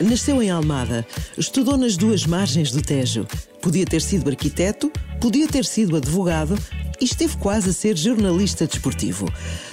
[0.00, 1.06] Nasceu em Almada,
[1.38, 3.26] estudou nas duas margens do Tejo.
[3.62, 6.56] Podia ter sido arquiteto, podia ter sido advogado
[7.00, 9.26] e esteve quase a ser jornalista desportivo.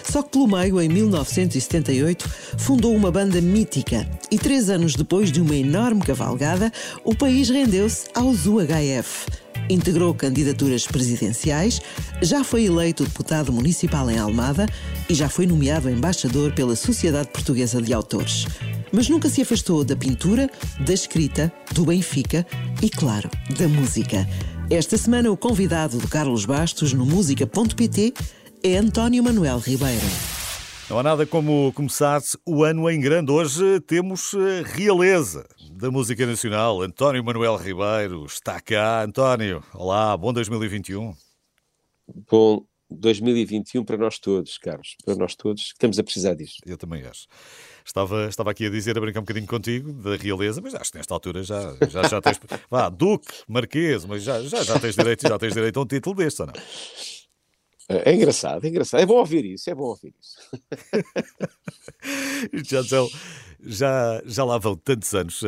[0.04, 5.42] Só que pelo meio, em 1978, fundou uma banda mítica e três anos depois de
[5.42, 6.72] uma enorme cavalgada,
[7.04, 9.43] o país rendeu-se aos UHF.
[9.70, 11.82] Integrou candidaturas presidenciais,
[12.22, 14.68] já foi eleito deputado municipal em Almada
[15.10, 18.46] e já foi nomeado embaixador pela Sociedade Portuguesa de Autores.
[18.92, 20.50] Mas nunca se afastou da pintura,
[20.80, 22.46] da escrita, do Benfica
[22.82, 24.28] e, claro, da música.
[24.70, 28.14] Esta semana, o convidado do Carlos Bastos no música.pt
[28.64, 30.33] é António Manuel Ribeiro.
[30.90, 33.32] Não há nada como começar o ano em grande.
[33.32, 36.82] Hoje temos eh, realeza da música nacional.
[36.82, 39.04] António Manuel Ribeiro está cá.
[39.04, 41.16] António, olá, bom 2021.
[42.30, 44.96] Bom 2021 para nós todos, Carlos.
[45.06, 46.58] Para nós todos, estamos a precisar disso.
[46.66, 47.28] Eu também acho.
[47.86, 50.98] Estava, estava aqui a dizer, a brincar um bocadinho contigo, da realeza, mas acho que
[50.98, 52.40] nesta altura já, já, já tens.
[52.70, 56.16] Vá, Duque, Marquês, mas já, já, já, tens direito, já tens direito a um título
[56.16, 56.54] deste, ou não?
[57.90, 59.02] É, é engraçado, é engraçado.
[59.02, 60.38] É bom ouvir isso, é bom ouvir isso.
[62.64, 63.08] já, já,
[63.62, 65.42] já, já lá vão tantos anos.
[65.42, 65.48] Uh,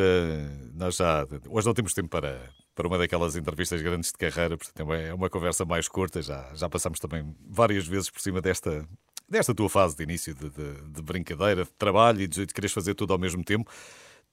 [0.74, 1.26] nós já.
[1.48, 5.30] Hoje não temos tempo para, para uma daquelas entrevistas grandes de carreira, portanto é uma
[5.30, 6.20] conversa mais curta.
[6.20, 8.86] Já, já passamos também várias vezes por cima desta,
[9.28, 12.94] desta tua fase de início de, de, de brincadeira, de trabalho e de, de fazer
[12.94, 13.70] tudo ao mesmo tempo.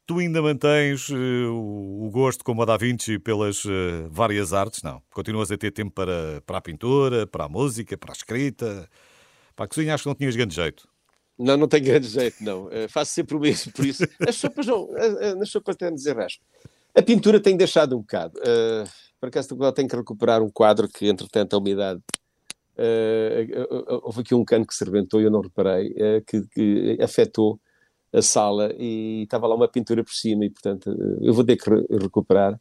[0.05, 4.83] Tu ainda mantens uh, o, gosto, como a Da Vinci, pelas uh, várias artes?
[4.83, 5.01] Não.
[5.09, 8.89] Continuas a ter tempo para, para a pintura, para a música, para a escrita?
[9.55, 10.89] Para a cozinha acho que não tinhas grande jeito.
[11.39, 12.65] Não, não tenho grande jeito, não.
[12.65, 14.03] Uh, faço sempre o mesmo, por isso.
[14.27, 14.89] As sopas não,
[15.37, 16.43] nas sopas têm desarrasco.
[16.93, 18.37] A pintura tem deixado um bocado.
[18.39, 18.89] Uh,
[19.21, 22.01] por acaso tenho que recuperar um quadro que, entretanto, a umidade
[22.75, 25.93] Uh, houve aqui um cano que se rebentou e eu não reparei,
[26.25, 27.59] que, que, afetou
[28.13, 31.57] a sala e estava lá uma pintura por cima e, portanto, uh, eu vou ter
[31.57, 32.59] que re recuperar.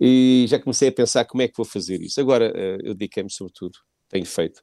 [0.00, 2.20] E já comecei a pensar como é que vou fazer isso.
[2.20, 2.52] Agora,
[2.84, 3.78] eu dediquei-me sobretudo,
[4.10, 4.62] tenho feito,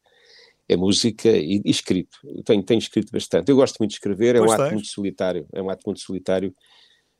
[0.69, 2.19] é música e, e escrito.
[2.45, 3.49] Tenho, tenho, escrito bastante.
[3.49, 4.65] Eu gosto muito de escrever, é pois um tens.
[4.65, 6.53] ato muito solitário, é um ato muito solitário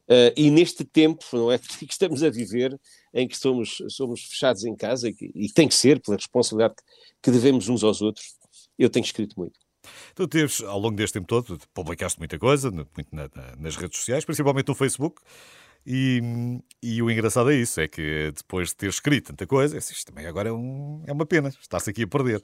[0.05, 2.77] Uh, e neste tempo, não é, que estamos a viver,
[3.13, 6.75] em que somos, somos fechados em casa, e, e tem que ser, pela responsabilidade
[7.21, 8.35] que devemos uns aos outros,
[8.77, 9.59] eu tenho escrito muito.
[10.15, 13.99] Tu teves, ao longo deste tempo todo, publicaste muita coisa, muito na, na, nas redes
[13.99, 15.21] sociais, principalmente no Facebook,
[15.85, 16.21] e,
[16.81, 20.25] e, o engraçado é isso, é que depois de ter escrito tanta coisa, isto também
[20.25, 22.41] agora é, um, é uma pena, está-se aqui a perder.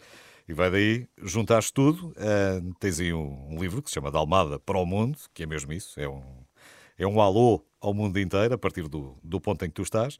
[0.47, 4.17] E vai daí, juntaste tudo, uh, tens aí um, um, livro que se chama Da
[4.17, 6.23] Almada para o Mundo, que é mesmo isso, é um,
[6.97, 10.17] é um alô ao mundo inteiro, a partir do, do ponto em que tu estás.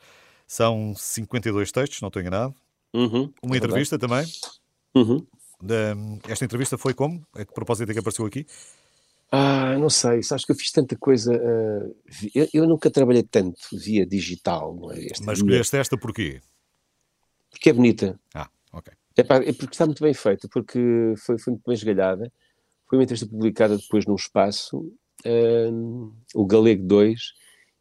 [0.48, 2.56] São 52 textos, não estou enganado.
[2.94, 4.26] Uhum, Uma é entrevista também.
[4.96, 5.26] Uhum.
[6.28, 7.26] Esta entrevista foi como?
[7.34, 8.46] A que propósito é que apareceu aqui?
[9.32, 11.34] Ah, não sei, sabes que eu fiz tanta coisa.
[11.34, 11.96] Uh,
[12.34, 15.06] eu, eu, nunca trabalhei tanto via digital, não é?
[15.06, 16.42] Esta Mas escolheste esta porquê?
[17.52, 18.20] Porque é bonita.
[18.34, 18.92] Ah, ok.
[19.16, 22.32] É, pá, é porque está muito bem feita, porque foi, foi muito bem esgalhada.
[22.88, 24.92] Foi uma entrevista publicada depois num espaço
[25.26, 27.34] uh, o Galego 2,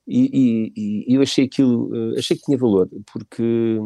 [0.06, 3.78] e, e, e, eu achei aquilo, uh, achei que tinha valor, porque,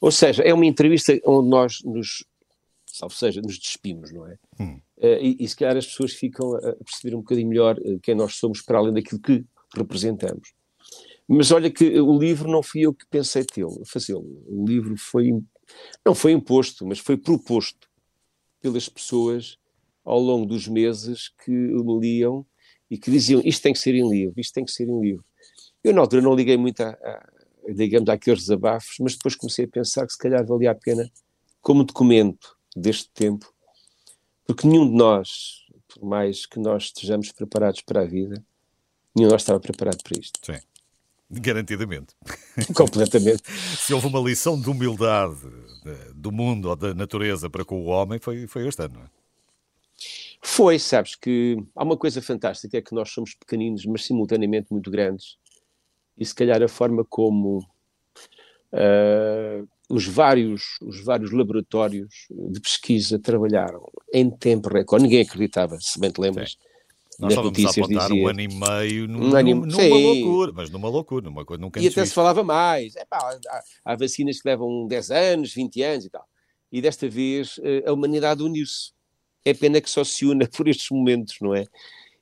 [0.00, 2.24] ou seja, é uma entrevista onde nós nos,
[2.92, 4.36] salvo seja, nos despimos, não é?
[4.60, 4.80] Hum.
[4.98, 8.34] Uh, e, e se calhar as pessoas ficam a perceber um bocadinho melhor quem nós
[8.34, 9.44] somos para além daquilo que
[9.74, 10.52] representamos.
[11.26, 14.44] Mas olha que o livro não fui eu que pensei tê-lo, fazê-lo.
[14.46, 15.32] O livro foi,
[16.04, 17.88] não foi imposto, mas foi proposto
[18.60, 19.56] pelas pessoas
[20.04, 22.44] ao longo dos meses que me liam
[22.90, 25.24] e que diziam isto tem que ser em livro, isto tem que ser em livro.
[25.82, 27.28] Eu na altura não liguei muito a, a
[27.72, 31.10] digamos, àqueles desabafos, mas depois comecei a pensar que se calhar valia a pena
[31.60, 33.52] como documento deste tempo,
[34.46, 38.42] porque nenhum de nós, por mais que nós estejamos preparados para a vida,
[39.14, 40.40] nenhum de nós estava preparado para isto.
[40.44, 40.60] Sim.
[41.30, 42.14] Garantidamente.
[42.76, 43.42] Completamente.
[43.50, 45.40] Se houve uma lição de humildade
[46.14, 49.10] do mundo ou da natureza para com o homem, foi, foi este ano, não é?
[50.44, 54.90] Foi, sabes que há uma coisa fantástica, é que nós somos pequeninos, mas simultaneamente muito
[54.90, 55.38] grandes.
[56.18, 57.58] E se calhar a forma como
[58.72, 66.00] uh, os, vários, os vários laboratórios de pesquisa trabalharam em tempo recorde, ninguém acreditava, se
[66.00, 66.52] bem te lembras.
[66.52, 66.56] Sim.
[67.18, 69.88] Nós estávamos a apontar dizia, um ano e meio num, um numa sim.
[69.90, 72.96] loucura, mas numa loucura, numa coisa nunca E até se falava mais.
[72.96, 76.26] Epá, há, há, vacinas que levam 10 anos, 20 anos e tal.
[76.72, 78.92] E desta vez eh, a humanidade uniu-se
[79.44, 81.66] é pena que só se una por estes momentos, não é?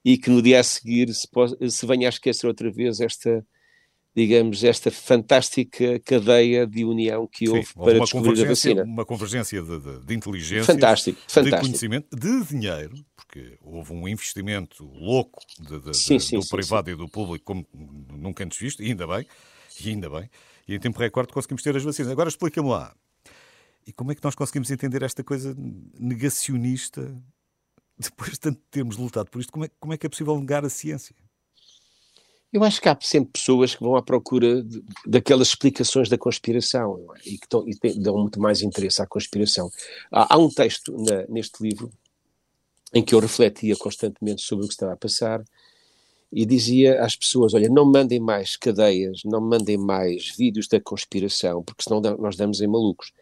[0.05, 1.29] E que no dia a seguir se,
[1.71, 3.47] se venha a esquecer outra vez esta,
[4.15, 8.83] digamos, esta fantástica cadeia de união que houve Sim, para descobrir a vacina.
[8.83, 11.57] Uma convergência de, de, de inteligência, fantástico, fantástico.
[11.57, 16.97] de conhecimento, de dinheiro, porque houve um investimento louco de, sim, sim, do privado e
[16.97, 19.25] do público como nunca antes visto, e ainda bem,
[19.85, 20.29] e ainda bem,
[20.67, 22.11] e em tempo recorde conseguimos ter as vacinas.
[22.11, 22.93] Agora explica-me lá,
[23.87, 25.57] e como é que nós conseguimos entender esta coisa
[25.99, 27.17] negacionista
[27.97, 29.53] depois de tanto termos lutado por isto?
[29.53, 31.15] Como é, como é que é possível negar a ciência?
[32.53, 37.07] Eu acho que há sempre pessoas que vão à procura de, daquelas explicações da conspiração
[37.15, 37.29] é?
[37.29, 39.71] e que tão, e tem, dão muito mais interesse à conspiração.
[40.11, 41.91] Há, há um texto na, neste livro
[42.93, 45.45] em que eu refletia constantemente sobre o que estava a passar
[46.33, 51.63] e dizia às pessoas: olha, não mandem mais cadeias, não mandem mais vídeos da conspiração,
[51.63, 53.13] porque senão nós damos em malucos.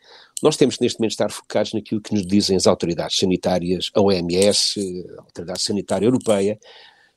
[0.43, 4.01] Nós temos neste momento de estar focados naquilo que nos dizem as autoridades sanitárias, a
[4.01, 6.59] OMS, a Autoridade Sanitária Europeia,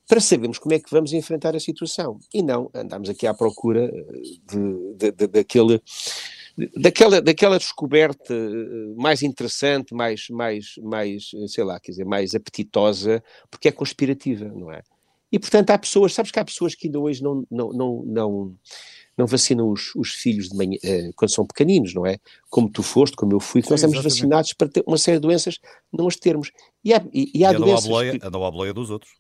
[0.07, 2.19] para sabermos como é que vamos enfrentar a situação.
[2.33, 5.81] E não andamos aqui à procura eh, de, de, de, daquele,
[6.77, 13.24] daquela, daquela descoberta eh, mais interessante, mais, mais, mais, sei lá, quer dizer, mais apetitosa,
[13.50, 14.81] porque é conspirativa, não é?
[15.31, 18.56] E, portanto, há pessoas, sabes que há pessoas que ainda hoje não, não, não, não,
[19.18, 22.18] não vacinam os, os filhos de manhã, eh, quando são pequeninos, não é?
[22.50, 24.19] Como tu foste, como eu fui, que Sim, nós estamos exatamente.
[24.19, 25.57] vacinados para ter uma série de doenças,
[25.92, 26.51] não as termos.
[26.83, 27.86] E há, e, e há e doenças.
[27.86, 28.27] Andam à, boleia, que...
[28.27, 29.12] andam à boleia dos outros.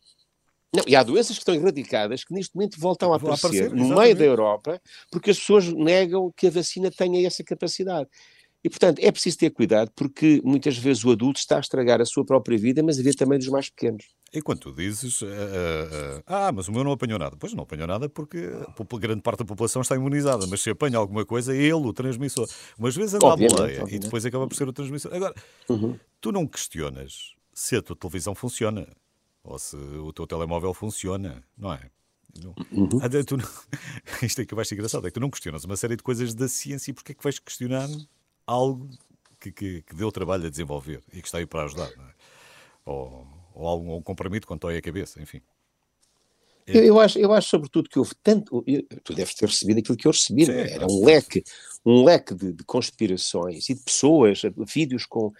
[0.73, 3.95] Não, e há doenças que estão erradicadas que neste momento voltam a aparecer, aparecer no
[3.99, 4.81] meio da Europa
[5.11, 8.09] porque as pessoas negam que a vacina tenha essa capacidade.
[8.63, 12.05] E, portanto, é preciso ter cuidado porque muitas vezes o adulto está a estragar a
[12.05, 14.05] sua própria vida, mas a vida também dos mais pequenos.
[14.33, 17.35] Enquanto tu dizes, uh, uh, ah, mas o meu não apanhou nada.
[17.37, 20.97] Pois não apanhou nada porque a grande parte da população está imunizada, mas se apanha
[20.97, 22.47] alguma coisa, é ele o transmissor.
[22.77, 25.13] Umas vezes anda obviamente, à boleia e depois acaba por ser o transmissor.
[25.13, 25.33] Agora,
[25.67, 25.99] uhum.
[26.21, 28.87] tu não questionas se a tua televisão funciona
[29.43, 31.89] ou se o teu telemóvel funciona, não é?
[32.41, 32.55] Não.
[32.71, 32.87] Uhum.
[33.25, 33.45] Tu não...
[34.23, 36.33] Isto é que vai ser engraçado, é que tu não questionas uma série de coisas
[36.33, 37.89] da ciência e porque é que vais questionar
[38.47, 38.89] algo
[39.39, 42.13] que, que, que deu trabalho a desenvolver e que está aí para ajudar, não é?
[42.85, 45.41] Ou, ou algum um compromisso quando dói a cabeça, enfim.
[46.67, 46.77] É.
[46.77, 48.63] Eu, eu, acho, eu acho, sobretudo, que houve tanto.
[48.67, 50.73] Eu, tu deves ter recebido aquilo que eu recebi, Sim, é?
[50.73, 51.43] era um leque,
[51.85, 54.41] um leque de, de, conspirações e de pessoas,
[54.73, 55.33] vídeos com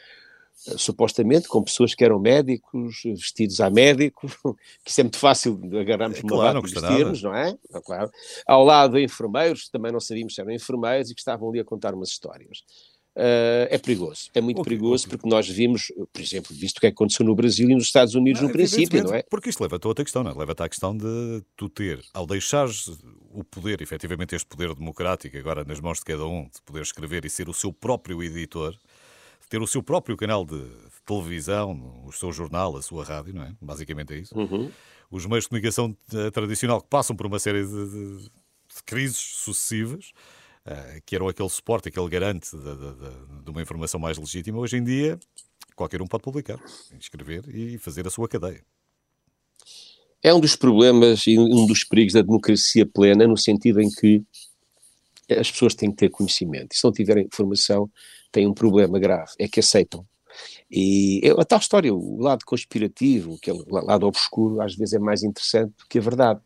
[0.77, 4.27] supostamente com pessoas que eram médicos, vestidos a médico,
[4.83, 7.57] que isso é muito fácil de agarrarmos é, claro, uma e vestirmos, não é?
[7.71, 8.11] Não, claro.
[8.45, 11.65] Ao lado de enfermeiros, também não sabíamos se eram enfermeiros e que estavam ali a
[11.65, 12.59] contar umas histórias.
[13.13, 15.17] Uh, é perigoso, é muito okay, perigoso okay.
[15.17, 18.41] porque nós vimos, por exemplo, visto o que aconteceu no Brasil e nos Estados Unidos
[18.41, 19.21] não, no princípio, não é?
[19.23, 20.33] Porque isto leva-te a outra questão, não é?
[20.33, 22.87] Leva-te à questão de tu ter, ao deixares
[23.33, 27.25] o poder, efetivamente este poder democrático agora nas mãos de cada um, de poder escrever
[27.25, 28.77] e ser o seu próprio editor,
[29.51, 30.63] ter o seu próprio canal de
[31.06, 33.53] televisão, o seu jornal, a sua rádio, não é?
[33.62, 34.33] Basicamente é isso.
[34.33, 34.71] Uhum.
[35.12, 39.18] Os meios de comunicação eh, tradicional que passam por uma série de, de, de crises
[39.18, 40.13] sucessivas,
[40.65, 44.83] uh, que eram aquele suporte, aquele garante de, de, uma informação mais legítima, hoje em
[44.86, 45.19] dia
[45.75, 46.59] qualquer um pode publicar,
[46.97, 48.63] escrever e fazer a sua cadeia.
[50.24, 54.24] É um dos problemas e um dos perigos da democracia plena, no sentido em que
[55.39, 56.74] as pessoas têm que ter conhecimento.
[56.74, 57.89] E se não tiverem informação,
[58.31, 60.06] têm um problema grave, é que aceitam.
[60.69, 65.74] E a tal história, o lado conspirativo, aquele lado obscuro, às vezes é mais interessante
[65.78, 66.39] do que a verdade.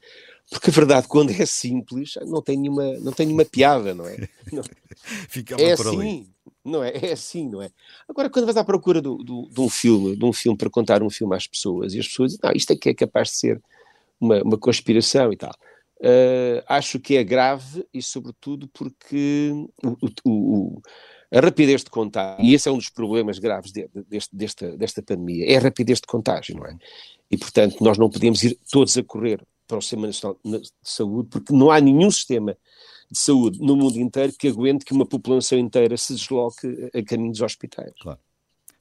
[0.50, 4.28] Porque a verdade, quando é simples, não tem nenhuma, não tem nenhuma piada, não é?
[4.52, 4.64] Não.
[5.60, 6.30] é assim, ali.
[6.64, 6.92] não é?
[6.96, 7.70] É assim, não é?
[8.08, 11.04] Agora, quando vais à procura do, do, de um filme, de um filme para contar
[11.04, 13.36] um filme às pessoas, e as pessoas dizem, não, isto é que é capaz de
[13.38, 13.62] ser
[14.20, 15.54] uma, uma conspiração e tal.
[16.02, 19.52] Uh, acho que é grave e, sobretudo, porque
[19.84, 20.82] o, o, o
[21.32, 24.78] a rapidez de contágio, e esse é um dos problemas graves de, de, deste, desta,
[24.78, 26.78] desta pandemia, é a rapidez de contágio, não é?
[27.30, 31.30] E, portanto, nós não podemos ir todos a correr para o Sistema Nacional de Saúde,
[31.30, 32.56] porque não há nenhum sistema
[33.12, 37.32] de saúde no mundo inteiro que aguente que uma população inteira se desloque a caminho
[37.32, 37.92] dos hospitais.
[38.00, 38.20] Claro.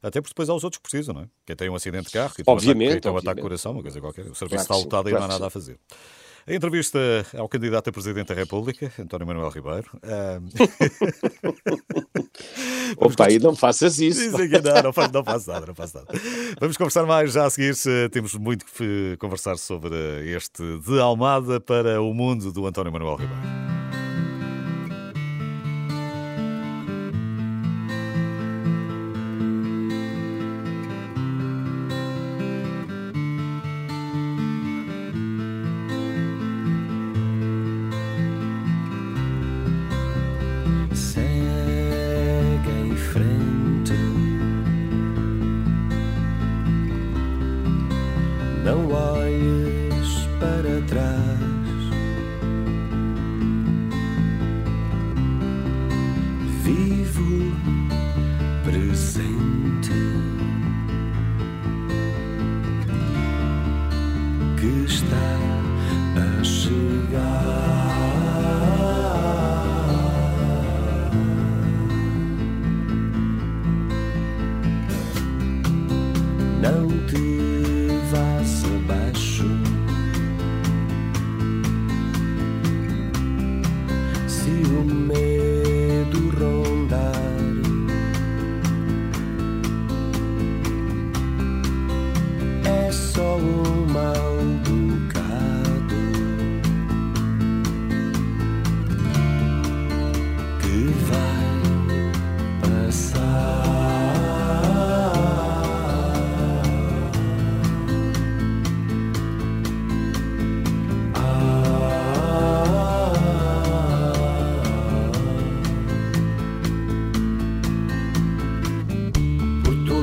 [0.03, 1.29] Até porque depois há os outros que precisam, não é?
[1.47, 4.01] Quem tem um acidente de carro, quem tem um ataque, um de coração, uma coisa
[4.01, 4.27] qualquer.
[4.27, 5.79] O serviço claro está lotado e não há nada a fazer.
[6.47, 6.99] A entrevista
[7.39, 9.91] ao candidato a Presidente da República, António Manuel Ribeiro.
[12.99, 14.31] Opa, aí não faças isso.
[14.31, 16.13] Não, não, faço, não faço nada, não faço nada.
[16.61, 17.75] Vamos conversar mais já a seguir.
[18.11, 19.97] Temos muito que conversar sobre
[20.37, 23.74] este de Almada para o mundo do António Manuel Ribeiro.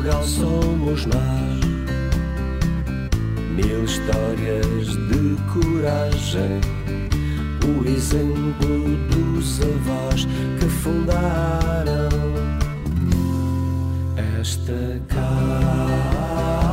[0.01, 1.61] Portugal somos nós.
[3.55, 6.59] Mil histórias de coragem,
[7.63, 10.27] o exemplo dos avós
[10.59, 12.09] que fundaram
[14.39, 16.70] esta casa.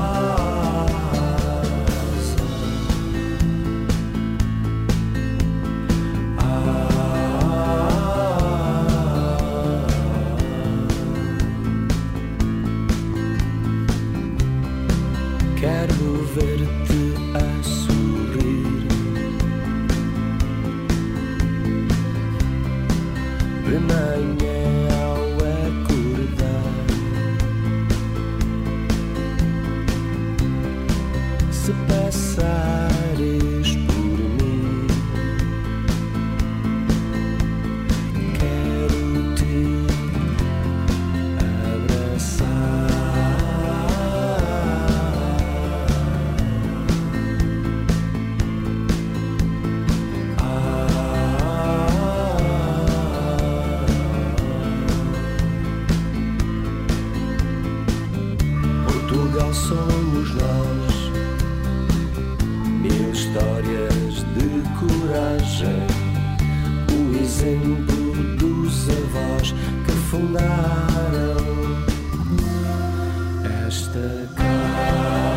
[74.08, 75.27] The God.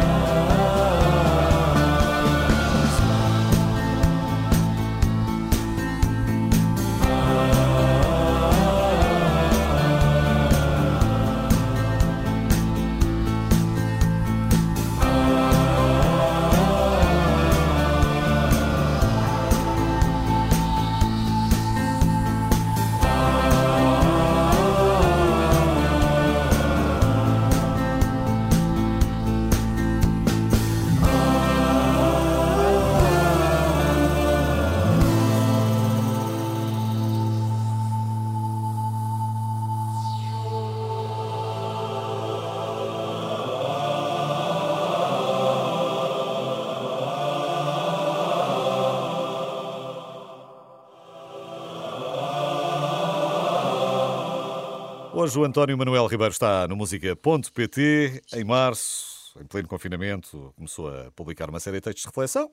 [55.22, 58.24] Hoje o António Manuel Ribeiro está no música.pt.
[58.34, 62.52] Em março, em pleno confinamento, começou a publicar uma série de textos de reflexão.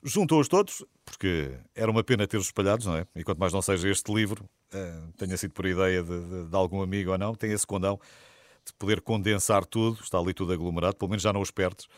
[0.00, 3.04] Juntou-os todos, porque era uma pena ter-os espalhados, não é?
[3.16, 6.56] E quanto mais não seja este livro, eh, tenha sido por ideia de, de, de
[6.56, 7.98] algum amigo ou não, tem esse condão
[8.64, 11.88] de poder condensar tudo, está ali tudo aglomerado, pelo menos já não os perdes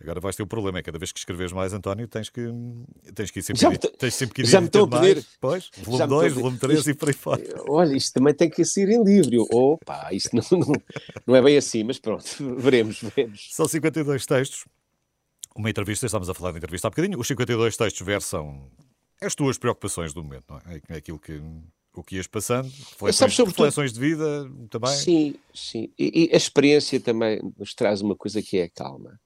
[0.00, 2.42] Agora vais ter o um problema, é cada vez que escreves mais, António, tens que,
[3.14, 5.16] tens que ir sempre, já tens sempre que ir já me estou a pedir.
[5.16, 5.28] mais.
[5.40, 7.42] Pois, volume 2, volume 3 e por aí fora.
[7.68, 9.46] Olha, isto também tem que ser em livro.
[9.52, 10.72] Opa, isto não, não,
[11.26, 12.24] não é bem assim, mas pronto,
[12.58, 13.48] veremos, veremos.
[13.52, 14.64] São 52 textos.
[15.56, 17.18] Uma entrevista, estamos a falar de entrevista há bocadinho.
[17.18, 18.68] Os 52 textos versam
[19.22, 20.80] as tuas preocupações do momento, não é?
[20.88, 21.40] É aquilo que
[21.94, 24.96] o que ias passando, reflexões, reflexões de vida também.
[24.96, 25.92] Sim, sim.
[25.98, 29.20] E, e, a experiência também nos traz uma coisa que é a calma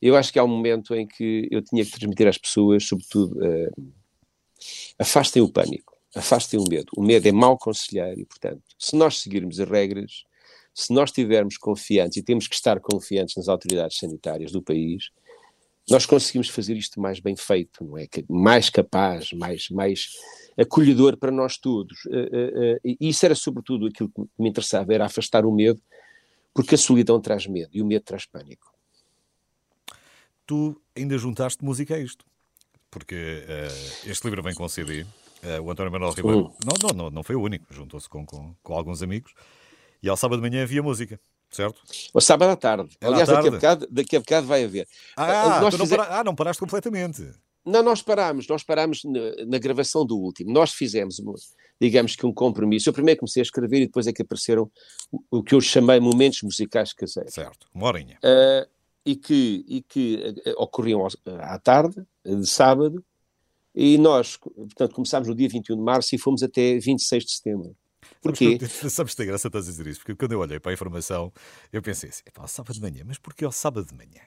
[0.00, 3.36] eu acho que há um momento em que eu tinha que transmitir às pessoas, sobretudo,
[3.38, 3.92] uh,
[4.98, 6.90] afastem o pânico, afastem o medo.
[6.96, 10.24] O medo é mau conselheiro e, portanto, se nós seguirmos as regras,
[10.72, 15.10] se nós estivermos confiantes, e temos que estar confiantes nas autoridades sanitárias do país,
[15.90, 18.06] nós conseguimos fazer isto mais bem feito, não é?
[18.28, 20.10] Mais capaz, mais, mais
[20.56, 22.04] acolhedor para nós todos.
[22.04, 25.80] Uh, uh, e isso era sobretudo aquilo que me interessava, era afastar o medo,
[26.54, 28.77] porque a solidão traz medo e o medo traz pânico
[30.48, 32.24] tu ainda juntaste música a isto.
[32.90, 35.02] Porque uh, este livro vem com CD.
[35.02, 35.06] Uh,
[35.42, 36.56] eh, o António Manuel Ribeiro uh.
[36.64, 39.32] não, não, não, foi o único, juntou-se com, com, com, alguns amigos.
[40.02, 41.82] E ao sábado de manhã havia música, certo?
[42.14, 42.96] O sábado à tarde.
[42.98, 43.50] Era Aliás, à tarde.
[43.50, 44.88] Daqui, a bocado, daqui a bocado vai haver.
[45.16, 46.18] Ah, nós não, para...
[46.18, 47.30] ah não paraste completamente.
[47.64, 50.50] Não, nós parámos, nós parámos na, na, gravação do último.
[50.50, 51.20] Nós fizemos,
[51.78, 52.88] digamos que um compromisso.
[52.88, 54.70] Eu primeiro comecei a escrever e depois é que apareceram
[55.12, 57.34] o, o que eu chamei momentos musicais caseiros.
[57.34, 58.18] Certo, uma horinha.
[58.24, 58.66] Uh,
[59.08, 61.06] e que, e que eh, ocorriam
[61.40, 63.02] à tarde, de sábado,
[63.74, 67.76] e nós, portanto, começámos no dia 21 de março e fomos até 26 de setembro.
[68.20, 68.58] Porquê?
[68.60, 70.00] Sabes, sabes que tem graça estás a dizer isso?
[70.00, 71.32] Porque quando eu olhei para a informação,
[71.72, 74.20] eu pensei assim, pá, sábado de manhã, mas porquê ao sábado de manhã?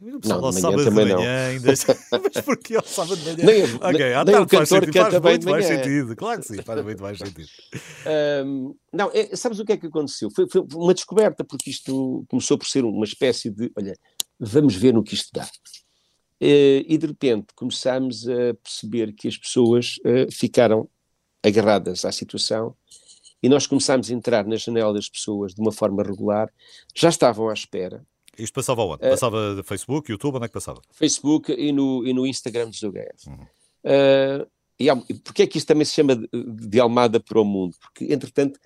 [0.00, 1.72] Não, ao sábado de manhã, ainda...
[1.74, 3.44] mas porquê ao sábado de manhã?
[3.44, 6.16] Nem, ok, à tarde faz sentido, faz muito mais sentido.
[6.16, 7.48] Claro que sim, faz muito mais sentido.
[8.46, 10.30] Um, não, é, sabes o que é que aconteceu?
[10.30, 13.94] Foi, foi, uma descoberta, porque isto começou por ser uma espécie de, olha,
[14.40, 15.44] vamos ver no que isto dá.
[16.42, 20.88] Uh, e de repente começámos a perceber que as pessoas uh, ficaram
[21.42, 22.74] agarradas à situação
[23.42, 26.50] e nós começámos a entrar na janela das pessoas de uma forma regular,
[26.94, 28.04] já estavam à espera.
[28.38, 29.04] Isto passava onde?
[29.06, 30.80] Uh, passava de Facebook, YouTube, onde é que passava?
[30.92, 33.26] Facebook e no, e no Instagram dos UGS.
[33.26, 33.46] Uhum.
[33.84, 34.46] Uh,
[34.80, 37.76] e há, porquê é que isto também se chama de, de Almada para o mundo?
[37.78, 38.58] Porque, entretanto,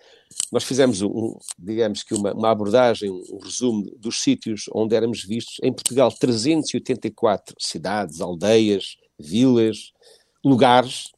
[0.53, 5.57] nós fizemos, um, digamos que uma, uma, abordagem, um resumo dos sítios onde éramos vistos.
[5.61, 9.93] Em Portugal, 384 cidades, aldeias, vilas,
[10.45, 11.11] lugares,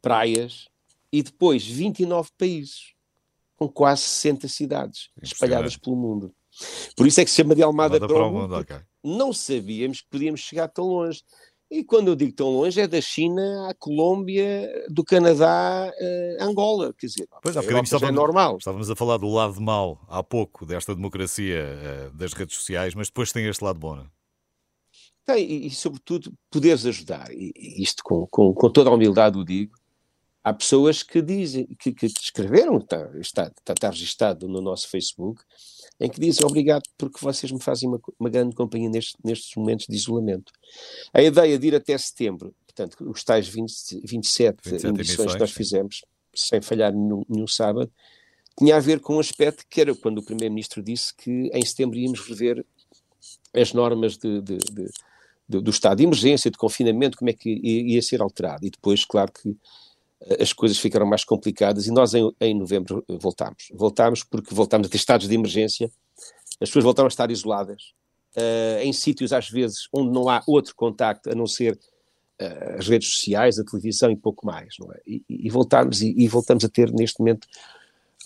[0.00, 0.68] praias,
[1.12, 2.94] e depois 29 países,
[3.56, 6.34] com quase 60 cidades espalhadas pelo mundo.
[6.96, 8.42] Por isso é que se chama de Almada, Almada para, para, o mundo.
[8.48, 8.78] mundo okay.
[9.04, 11.22] Não sabíamos que podíamos chegar tão longe.
[11.70, 15.92] E quando eu digo tão longe, é da China à Colômbia, do Canadá
[16.40, 16.94] a Angola.
[16.94, 18.56] Quer dizer, pois, há é estávamos, é normal.
[18.56, 21.62] Estávamos a falar do lado mau há pouco desta democracia
[22.10, 24.06] uh, das redes sociais, mas depois tem este lado bom, não é?
[25.26, 27.30] Tem, e, e, sobretudo poderes ajudar.
[27.32, 29.76] E, e isto com, com, com, toda a humildade o digo.
[30.42, 35.42] Há pessoas que dizem, que, que escreveram, está, está, está registado no nosso Facebook,
[36.00, 39.86] em que dizem obrigado porque vocês me fazem uma, uma grande companhia nestes, nestes momentos
[39.88, 40.52] de isolamento.
[41.12, 45.50] A ideia de ir até setembro, portanto, os tais 20, 27, 27 emissões que nós
[45.50, 47.90] fizemos, sem falhar nenhum, nenhum sábado,
[48.56, 51.98] tinha a ver com um aspecto que era quando o Primeiro-Ministro disse que em setembro
[51.98, 52.64] íamos rever
[53.54, 57.94] as normas de, de, de, do estado de emergência, de confinamento, como é que ia,
[57.94, 58.66] ia ser alterado.
[58.66, 59.56] E depois, claro que
[60.40, 63.68] as coisas ficaram mais complicadas e nós em, em novembro voltámos.
[63.72, 65.90] Voltámos porque voltámos a ter estados de emergência,
[66.60, 67.92] as pessoas voltaram a estar isoladas,
[68.36, 71.78] uh, em sítios às vezes onde não há outro contacto a não ser
[72.40, 75.00] uh, as redes sociais, a televisão e pouco mais, não é?
[75.06, 77.46] E, e voltámos e, e, voltamos a ter neste momento.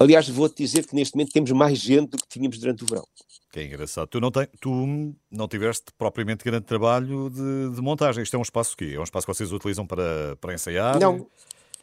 [0.00, 3.06] Aliás, vou-te dizer que neste momento temos mais gente do que tínhamos durante o verão.
[3.52, 4.08] Que é engraçado.
[4.08, 8.22] Tu não, tem, tu não tiveste propriamente grande trabalho de, de montagem.
[8.22, 10.98] Isto é um espaço que é um espaço que vocês utilizam para, para ensaiar?
[10.98, 11.26] Não,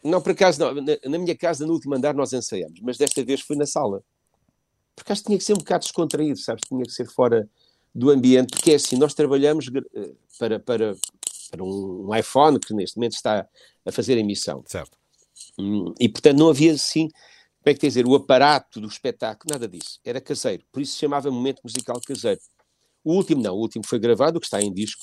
[0.04, 0.74] não, por acaso não.
[0.76, 4.04] Na, na, minha casa, no último andar, nós ensaiamos, mas desta vez foi na sala.
[4.96, 6.62] Porque acho que tinha que ser um bocado descontraído, sabes?
[6.68, 7.50] Tinha que ser fora
[7.94, 10.96] do ambiente, porque é assim, nós trabalhamos eh, para, para,
[11.52, 13.48] para um, iPhone que neste momento está
[13.86, 14.64] a fazer a emissão.
[14.68, 14.98] Certo.
[15.58, 19.68] Hum, e portanto não havia assim, como é que dizer, o aparato do espetáculo, nada
[19.68, 20.00] disso.
[20.04, 20.64] Era caseiro.
[20.72, 22.40] Por isso se chamava Momento Musical Caseiro.
[23.04, 25.02] O último não, o último foi gravado, o que está em disco,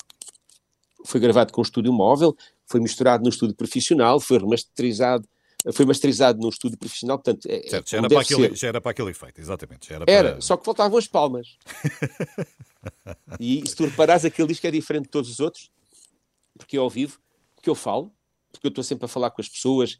[1.04, 5.26] foi gravado com um estúdio móvel, foi misturado no estúdio profissional, foi remasterizado
[5.72, 7.46] foi masterizado no estúdio profissional, portanto...
[7.46, 9.92] É, certo, já era, para aquele, já era para aquele efeito, exatamente.
[9.92, 10.40] era, era para...
[10.40, 11.56] só que faltavam as palmas.
[13.40, 15.70] e se tu reparares, aquele disco é diferente de todos os outros,
[16.56, 17.18] porque é ao vivo,
[17.56, 18.12] porque eu falo,
[18.52, 19.98] porque eu estou sempre a falar com as pessoas,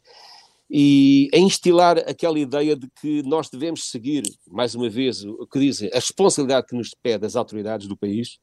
[0.69, 5.59] e a instilar aquela ideia de que nós devemos seguir, mais uma vez, o que
[5.59, 8.39] dizem, a responsabilidade que nos pede as autoridades do país,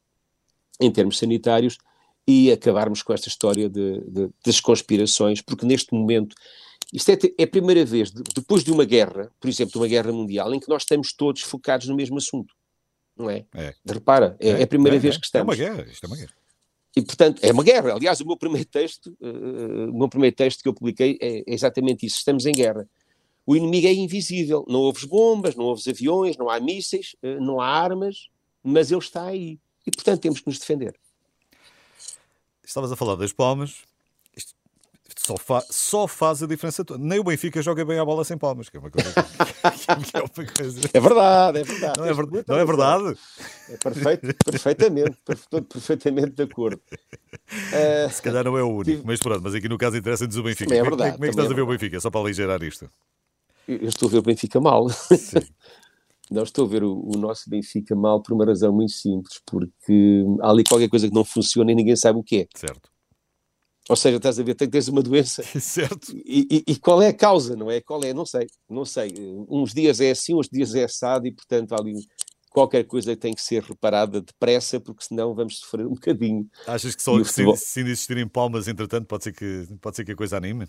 [0.81, 1.79] em termos sanitários,
[2.27, 6.35] e acabarmos com esta história de, de, das conspirações, porque neste momento
[6.93, 9.89] isto é, é, a primeira vez, de, depois de uma guerra, por exemplo, de uma
[9.89, 12.55] guerra mundial, em que nós estamos todos focados no mesmo assunto,
[13.17, 13.45] não é?
[13.55, 13.75] é.
[13.87, 15.59] Repara, é, é, a primeira é, vez que estamos.
[15.59, 16.33] É uma guerra, isto é uma guerra.
[16.97, 17.95] E, portanto, é uma guerra.
[17.95, 21.43] Aliás, o meu primeiro texto, uh, o meu primeiro texto que eu publiquei é, é
[21.47, 22.19] exatamente isso.
[22.19, 22.89] Estamos em guerra.
[23.45, 24.65] O inimigo é invisível.
[24.69, 28.29] Não houve bombas, não houve aviões, não há mísseis, uh, não há armas,
[28.63, 29.59] mas ele está aí.
[29.85, 30.95] E, portanto, temos que nos defender.
[32.75, 33.83] Estavas a falar das palmas.
[34.37, 34.53] Isto
[35.17, 36.99] só, fa só faz a diferença toda.
[36.99, 39.13] Nem o Benfica joga bem a bola sem palmas, que é uma coisa.
[39.13, 39.23] que
[40.19, 40.91] é, uma coisa...
[40.93, 42.01] é verdade, é verdade.
[42.01, 42.45] Não é, ver...
[42.49, 43.19] não é verdade?
[43.69, 46.83] É perfeito, perfeitamente, estou perfeitamente de acordo.
[46.91, 48.11] Uh...
[48.11, 50.75] Se calhar não é o único, mas pronto, mas aqui no caso interessa-nos o Benfica.
[50.75, 52.01] É verdade, como, é, como é que estás é a ver o Benfica?
[52.01, 52.91] Só para aligerar isto.
[53.69, 54.89] Eu estou a ver o Benfica mal.
[54.91, 55.47] Sim.
[56.31, 60.25] Não estou a ver o, o, nosso Benfica mal por uma razão muito simples, porque
[60.41, 62.47] há ali qualquer coisa que não funciona e ninguém sabe o que é.
[62.55, 62.89] Certo.
[63.89, 65.43] Ou seja, estás a ver, tem, tens uma doença.
[65.61, 66.11] Certo.
[66.25, 67.81] E, e, e, qual é a causa, não é?
[67.83, 68.15] Qual é?
[68.15, 69.13] Não sei, não sei.
[69.49, 71.95] Uns dias é assim, uns dias é assado e, portanto, há ali
[72.49, 76.49] qualquer coisa tem que ser reparada depressa, porque senão vamos sofrer um bocadinho.
[76.67, 80.17] Achas que só se, se existirem palmas, entretanto, pode ser que, pode ser que a
[80.17, 80.67] coisa anime?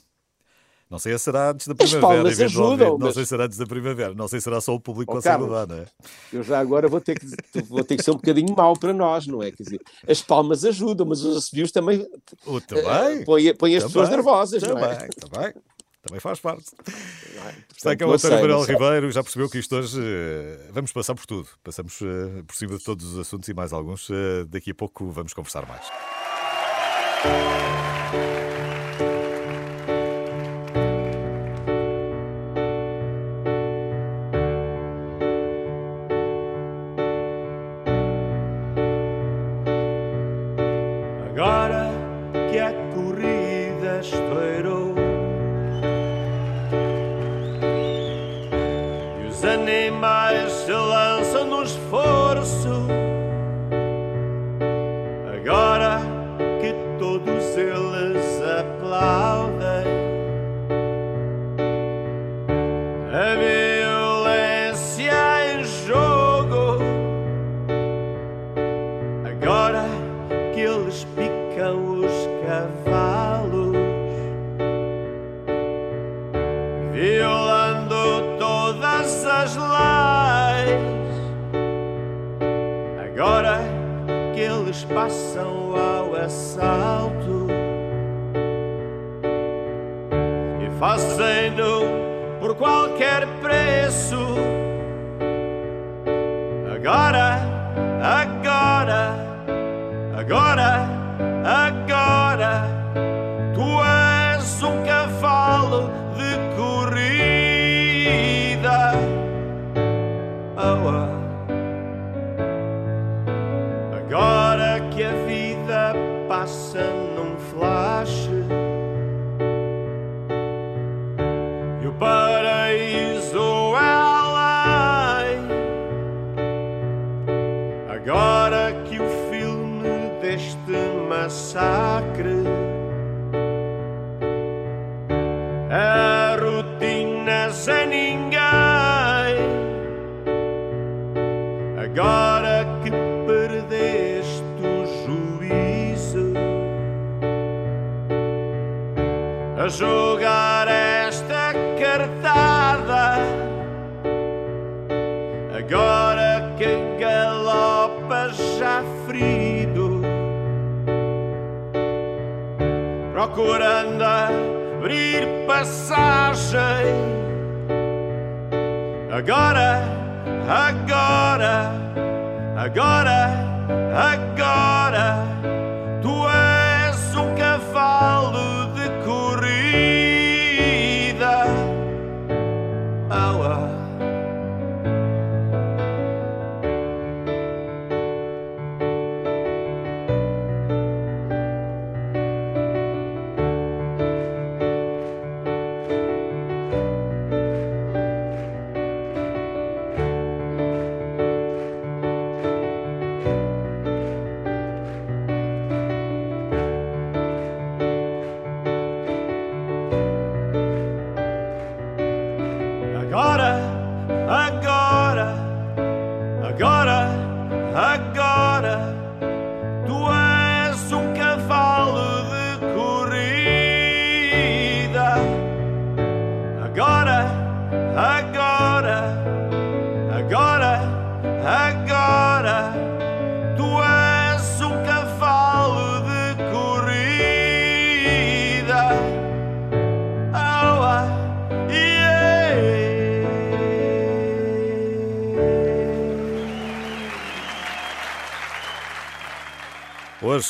[0.96, 3.16] Não sei se será antes da primavera, As ajudam, Não mas...
[3.16, 4.14] sei se será antes da primavera.
[4.14, 5.86] Não sei se será só o público oh, consegue levar, não é?
[6.32, 7.26] Eu já agora vou ter, que,
[7.64, 9.52] vou ter que ser um bocadinho mau para nós, não é?
[9.52, 12.08] Quer dizer, as palmas ajudam, mas os assobios também.
[12.46, 13.24] Oh, também.
[13.24, 14.96] Uh, põe, põe as também, pessoas nervosas, também, não é?
[15.10, 15.54] Também,
[16.02, 16.64] também faz parte.
[16.88, 17.54] É?
[17.76, 21.26] Está cá o António Manuel Ribeiro, já percebeu que isto hoje uh, vamos passar por
[21.26, 21.50] tudo.
[21.62, 24.10] Passamos uh, por cima de todos os assuntos e mais alguns.
[24.10, 25.86] Uh, daqui a pouco vamos conversar mais.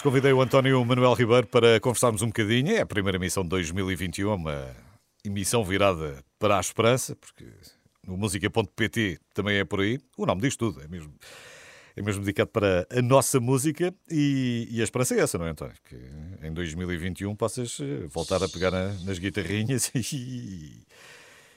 [0.06, 2.76] Convidei o António Manuel Ribeiro para conversarmos um bocadinho.
[2.76, 4.68] É a primeira emissão de 2021, uma
[5.26, 7.48] emissão virada para a esperança, porque
[8.06, 9.98] no música.pt também é por aí.
[10.16, 11.12] O nome diz tudo, é mesmo,
[11.96, 15.50] é mesmo dedicado para a nossa música e, e a esperança é essa, não é,
[15.50, 15.74] António?
[15.90, 15.96] Que
[16.48, 20.84] em 2021 possas eh, voltar a pegar na- nas guitarrinhas e,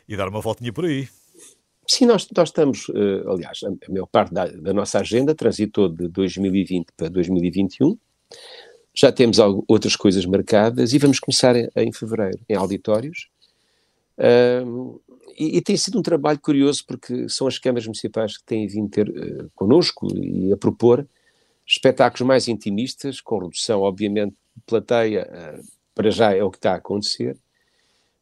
[0.09, 1.07] e dar uma voltinha por aí.
[1.87, 5.91] Sim, nós, nós estamos, eh, aliás, a, a maior parte da, da nossa agenda transitou
[5.91, 7.99] de 2020 para 2021.
[8.95, 13.29] Já temos algo- outras coisas marcadas e vamos começar em, em fevereiro, em auditórios.
[15.39, 18.91] E, e tem sido um trabalho curioso porque são as câmaras municipais que têm vindo
[18.91, 21.07] ter eh, connosco e a propor
[21.65, 25.61] espetáculos mais intimistas, com redução, obviamente, de plateia, eh,
[25.95, 27.37] para já é o que está a acontecer.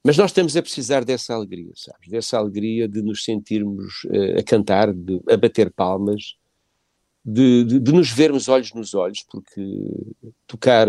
[0.05, 2.09] Mas nós estamos a precisar dessa alegria, sabes?
[2.09, 6.37] Dessa alegria de nos sentirmos eh, a cantar, de, a bater palmas,
[7.27, 9.61] de, de- de nos vermos olhos nos olhos, porque
[10.47, 10.87] tocar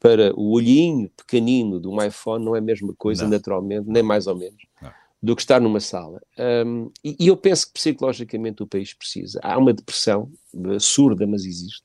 [0.00, 3.30] para o olhinho pequenino de um iPhone não é a mesma coisa, Não.
[3.30, 4.90] naturalmente, nem mais ou menos, Não.
[5.22, 6.20] do que estar numa sala.
[6.66, 9.38] Hum, e, e eu penso que psicologicamente o país precisa.
[9.42, 10.30] Há uma depressão,
[10.80, 11.84] surda, mas existe,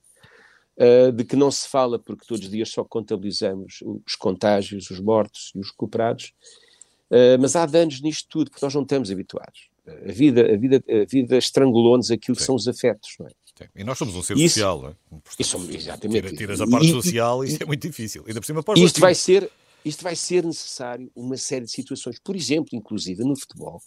[0.78, 5.00] eh, de que não se fala porque todos os dias só contabilizamos os contágios, os
[5.00, 6.34] mortos e os recuperados,
[7.12, 9.70] eh, mas há danos nisto tudo, porque nós não estamos habituados.
[9.88, 12.48] A vida, a vida, a vida estrangulou-nos aquilo que Sim.
[12.48, 13.32] são os afetos, não é?
[13.60, 13.66] Sim.
[13.76, 14.94] E nós somos um ser Isso- social, não é?
[15.10, 16.22] Portanto, exatamente.
[16.22, 18.24] tira- tiras a parte E- social e isso é muito difícil.
[18.28, 19.52] Ainda por cima para Isto vai ser,
[19.84, 22.18] isto vai ser necessário uma série de situações.
[22.20, 23.82] Por exemplo, inclusive no futebol,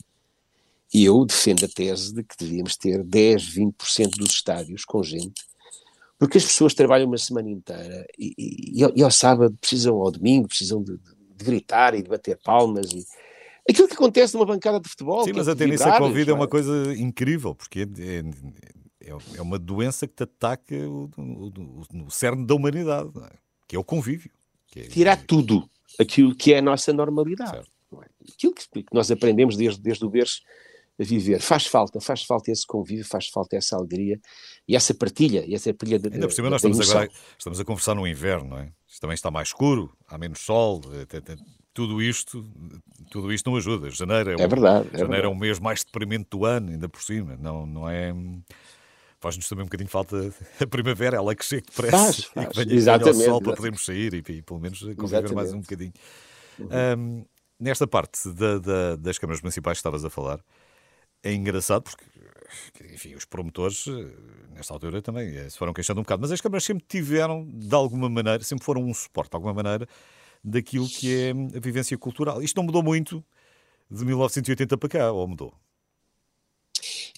[0.93, 5.43] e eu defendo a tese de que devíamos ter 10, 20% dos estádios com gente,
[6.19, 9.97] porque as pessoas trabalham uma semana inteira e, e- e ao- e ao sábado precisam,
[9.97, 12.93] ao domingo, precisam de, de- gritar e de bater palmas.
[12.93, 13.05] E...
[13.69, 15.25] Aquilo que acontece numa bancada de futebol.
[15.25, 18.23] Sim, que mas é a tendência Covid é não uma coisa incrível, porque é, é,
[19.37, 23.37] é uma doença que te ataca o, o, o- no cerne da humanidade, é?
[23.69, 24.31] que é o convívio.
[24.75, 27.59] É, tirar tudo aquilo que é a nossa normalidade.
[27.59, 27.63] É?
[28.33, 30.41] Aquilo que, que nós aprendemos desde, desde o berço
[30.99, 31.41] a viver.
[31.41, 34.21] Faz falta, faz falta esse convívio, faz falta essa alegria
[34.67, 35.45] e essa partilha.
[35.47, 38.59] E essa partilha Ainda por cima, nós estamos agora estamos a conversar no inverno, não
[38.59, 38.73] é?
[38.87, 40.81] Isto também está mais escuro, há menos sol,
[41.75, 42.45] tudo isto,
[43.11, 43.91] tudo isto não ajuda.
[43.91, 44.89] Janeiro é, é verdade.
[44.89, 45.27] É janeiro verdade.
[45.27, 47.37] é o mês mais deprimente do ano, ainda por cima.
[47.41, 48.15] Não, não é.
[49.23, 52.47] Faz-nos também um bocadinho falta a primavera, ela que chegue depressa faz, faz.
[52.47, 55.05] e que venha, Exatamente, venha ao sol para podermos sair e, e pelo menos conviver
[55.05, 55.35] Exatamente.
[55.35, 55.93] mais um bocadinho.
[56.59, 56.69] Uhum.
[56.99, 57.25] Um,
[57.59, 60.41] nesta parte da, da, das câmaras municipais que estavas a falar,
[61.23, 62.05] é engraçado porque,
[62.93, 63.87] enfim, os promotores,
[64.53, 68.09] nesta altura também se foram queixando um bocado, mas as câmaras sempre tiveram, de alguma
[68.09, 69.87] maneira, sempre foram um suporte, de alguma maneira,
[70.43, 72.43] daquilo que é a vivência cultural.
[72.43, 73.25] Isto não mudou muito
[73.89, 75.55] de 1980 para cá, ou mudou?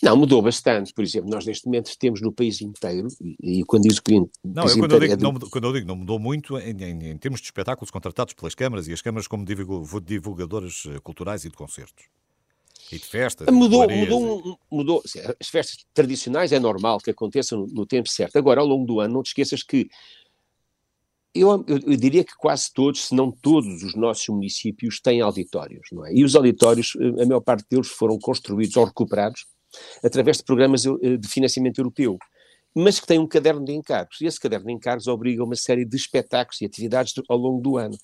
[0.05, 0.93] Não, mudou bastante.
[0.93, 4.65] Por exemplo, nós neste momento temos no país inteiro, e, e quando diz que não,
[4.65, 5.23] eu, quando, eu digo, é do...
[5.23, 8.55] não, quando eu digo não mudou muito em, em, em, termos de espetáculos contratados pelas
[8.55, 12.05] câmaras e as câmaras como divulgadoras culturais e de concertos.
[12.93, 13.49] E de festas.
[13.51, 15.03] Mudou, de mudou, mudou.
[15.41, 18.37] As festas tradicionais é normal que aconteçam no, no tempo certo.
[18.37, 19.89] Agora, ao longo do ano, não te esqueças que
[21.35, 25.89] eu, eu, eu, diria que quase todos, se não todos os nossos municípios têm auditórios,
[25.91, 26.13] não é?
[26.13, 29.47] E os auditórios, a maior parte deles foram construídos ou recuperados
[30.03, 32.19] através de programas de financiamento europeu,
[32.75, 34.21] mas que têm um caderno de encargos.
[34.21, 37.77] E esse caderno de encargos obriga uma série de espetáculos e atividades ao longo do
[37.77, 37.97] ano.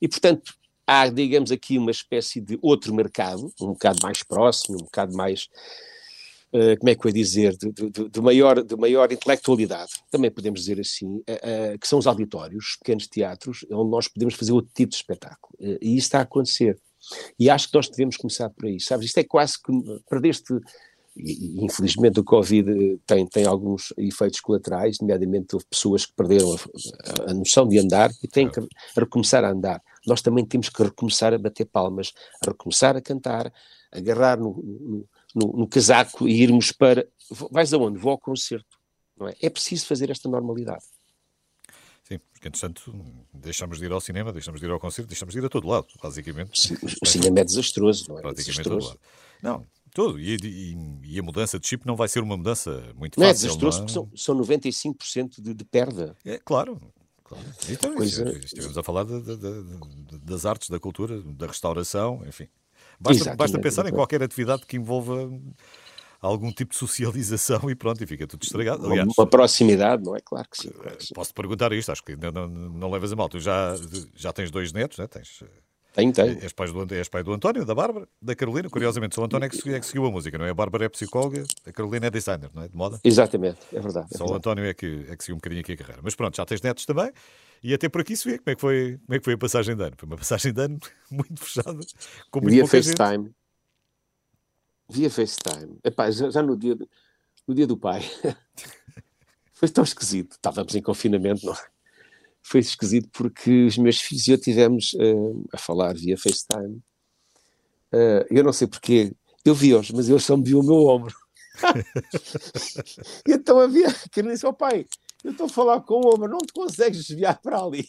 [0.00, 0.54] E, portanto,
[0.86, 5.48] há, digamos aqui, uma espécie de outro mercado, um bocado mais próximo, um bocado mais,
[6.52, 10.30] uh, como é que eu ia dizer, de, de, de, maior, de maior intelectualidade, também
[10.30, 14.34] podemos dizer assim, uh, uh, que são os auditórios, os pequenos teatros, onde nós podemos
[14.34, 15.52] fazer outro tipo de espetáculo.
[15.80, 16.78] e isso está a acontecer.
[17.38, 19.06] E acho que nós devemos começar por aí, sabes?
[19.06, 19.72] Isto é quase que
[20.08, 20.54] perdeste
[21.16, 27.30] e, infelizmente o Covid tem, tem alguns efeitos colaterais, nomeadamente houve pessoas que perderam a,
[27.30, 28.60] a noção de andar e têm que
[28.96, 29.82] recomeçar a andar.
[30.06, 32.12] Nós também temos que recomeçar a bater palmas,
[32.44, 33.52] a recomeçar a cantar,
[33.92, 37.06] agarrar no, no, no, casaco e irmos para.
[37.50, 37.98] Vais aonde?
[37.98, 38.78] Vou ao concerto.
[39.16, 39.34] Não é?
[39.40, 40.84] é preciso fazer esta normalidade.
[42.02, 42.92] Sim, porque entretanto
[43.32, 45.68] deixamos de ir ao cinema, deixamos de ir ao concerto, deixamos de ir a todo
[45.68, 46.74] lado, basicamente.
[47.00, 48.22] O cinema é desastroso, não é?
[48.22, 48.88] Praticamente desastroso.
[48.88, 49.00] todo lado.
[49.42, 50.18] Não, Tudo.
[50.18, 53.46] E, e, e, a mudança de chip não vai ser uma mudança muito não fácil.
[53.46, 53.86] É desastroso não é?
[53.86, 56.16] porque são, são 95% de, de perda.
[56.24, 56.80] É, claro.
[57.22, 57.44] claro.
[57.68, 62.48] Então, Coisa- estivemos a falar de- de- das artes, da cultura, da restauração, enfim.
[62.98, 65.30] Basta, basta pensar em qualquer atividade que envolva
[66.20, 68.84] algum tipo de socialização e pronto, e fica tudo estragado.
[68.84, 70.20] Uma, Aliás, uma proximidade, não é?
[70.20, 70.70] Claro que sim.
[70.70, 71.14] Claro que sim.
[71.14, 73.28] posso perguntar isto, acho que não, não, não levas a mal.
[73.28, 73.74] Tu já,
[74.14, 75.06] já tens dois netos, né?
[75.06, 75.42] tens,
[75.92, 76.38] Tenho, tenho.
[76.42, 78.68] És pai, do, és pai do António, da Bárbara, da Carolina.
[78.70, 80.50] Curiosamente, só o António é que, é que seguiu a música, não é?
[80.50, 82.68] A Bárbara é psicóloga, a Carolina é designer, não é?
[82.68, 82.98] De moda.
[83.04, 84.08] Exatamente, é verdade.
[84.12, 84.38] é Só o verdade.
[84.38, 86.00] António é que, é que seguiu um bocadinho aqui a carreira.
[86.02, 87.12] Mas pronto, já tens netos também.
[87.62, 89.38] E até por aqui se vê como é que foi, como é que foi a
[89.38, 89.94] passagem de ano.
[89.98, 90.78] Foi uma passagem de ano
[91.10, 91.78] muito fechada,
[92.30, 92.66] com muito Via.
[92.66, 93.30] FaceTime.
[94.90, 95.78] Via FaceTime.
[95.84, 96.76] Epá, já, já no, dia,
[97.46, 98.02] no dia do pai.
[99.52, 100.32] Foi tão esquisito.
[100.32, 101.71] Estávamos em confinamento, não é?
[102.42, 105.14] Foi esquisito porque os meus filhos e eu tivemos eh,
[105.52, 106.82] a falar via FaceTime.
[107.92, 109.12] Eh, eu não sei porquê.
[109.44, 111.14] Eu vi-os, mas eles só me viam o meu ombro.
[113.28, 114.86] então havia que disse ao pai,
[115.22, 117.88] eu estou a falar com o ombro, não te consegues desviar para ali.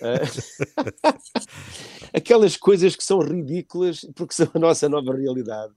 [0.00, 0.22] Eh,
[2.12, 5.72] aquelas coisas que são ridículas porque são a nossa nova realidade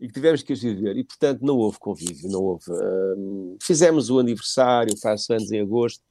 [0.00, 0.96] e que tivemos que as viver.
[0.96, 2.64] E, portanto, não houve convívio, não houve.
[3.16, 6.02] hum, fizemos o aniversário, faço anos em agosto,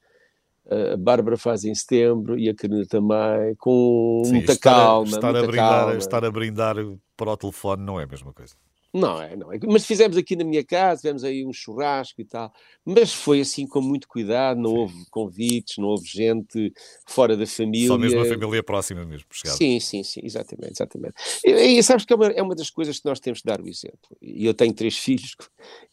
[0.93, 5.05] a Bárbara faz em setembro e a Carolina também, com Sim, muita estar a- calma.
[5.07, 5.97] estar, a muita brindar, calma.
[5.97, 6.75] estar a brindar
[7.17, 8.55] para o telefone não é a mesma coisa.
[8.91, 9.59] Não é, não é.
[9.67, 12.51] Mas fizemos aqui na minha casa, tivemos aí um churrasco e tal.
[12.83, 16.73] Mas foi assim com muito cuidado, não houve convites, não houve gente
[17.07, 17.87] fora da família.
[17.87, 19.57] Só mesmo a família próxima mesmo, chegada.
[19.57, 21.13] Sim, sim, sim, exatamente, exatamente.
[21.45, 23.61] E, e sabes que é uma, é uma das coisas que nós temos de dar
[23.61, 24.17] o exemplo.
[24.19, 25.35] E eu tenho três filhos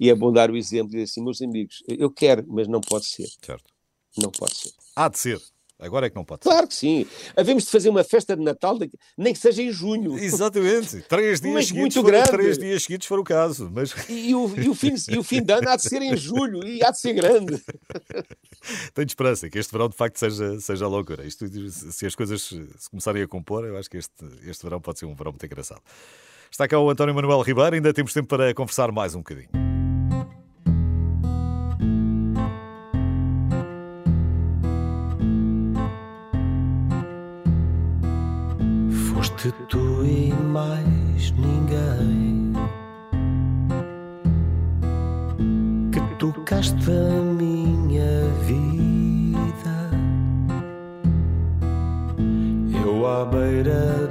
[0.01, 2.81] e é bom dar o exemplo e dizer assim, meus amigos, eu quero, mas não
[2.81, 3.27] pode ser.
[3.45, 3.76] Certo.
[4.16, 4.72] Não pode ser.
[4.94, 5.40] Há de ser.
[5.79, 6.48] Agora é que não pode ser.
[6.48, 7.07] Claro que sim.
[7.37, 8.79] Havemos de fazer uma festa de Natal,
[9.16, 10.18] nem que seja em junho.
[10.18, 11.02] Exatamente.
[11.09, 11.72] Três dias Mas seguidos.
[11.72, 12.31] muito foram, grande.
[12.31, 13.70] Três dias seguidos for o caso.
[13.70, 16.16] Mas E, o, e, o fim, e o fim de ano há de ser em
[16.16, 17.62] julho e há de ser grande.
[18.94, 21.26] tenho esperança que este verão de facto seja, seja loucura.
[21.26, 24.14] Isto, se as coisas se começarem a compor, eu acho que este,
[24.46, 25.83] este verão pode ser um verão muito engraçado.
[26.50, 29.65] Está cá o António Manuel Ribeiro, ainda temos tempo para conversar mais um bocadinho.
[39.47, 42.53] Foste tu e mais ninguém
[45.93, 49.77] que tocaste a minha vida.
[52.85, 54.06] Eu à beira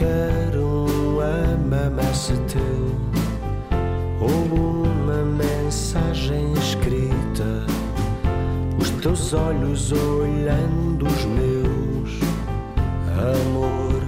[0.00, 1.20] quero
[1.58, 2.96] MMS teu
[4.18, 4.30] ou
[4.88, 7.66] uma mensagem escrita,
[8.80, 12.18] os teus olhos olhando os meus,
[13.14, 14.02] amor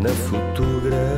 [0.00, 1.16] na fotografia.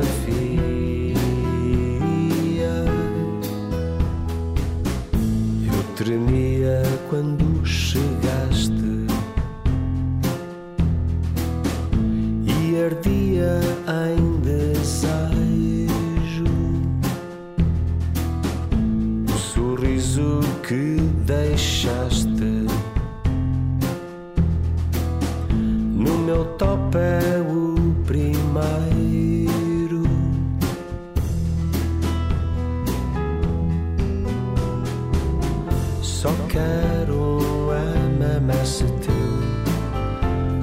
[5.71, 7.38] Eu tremia quando
[26.89, 27.75] meu top é o
[28.05, 29.49] primeiro.
[36.01, 37.71] Só quero um
[38.17, 39.13] MMS teu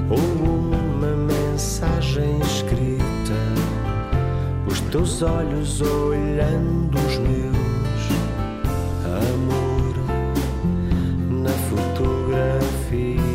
[0.09, 3.03] ou uma mensagem escrita,
[4.67, 8.07] os teus olhos olhando os meus,
[9.03, 9.95] amor
[11.43, 13.26] na fotografia.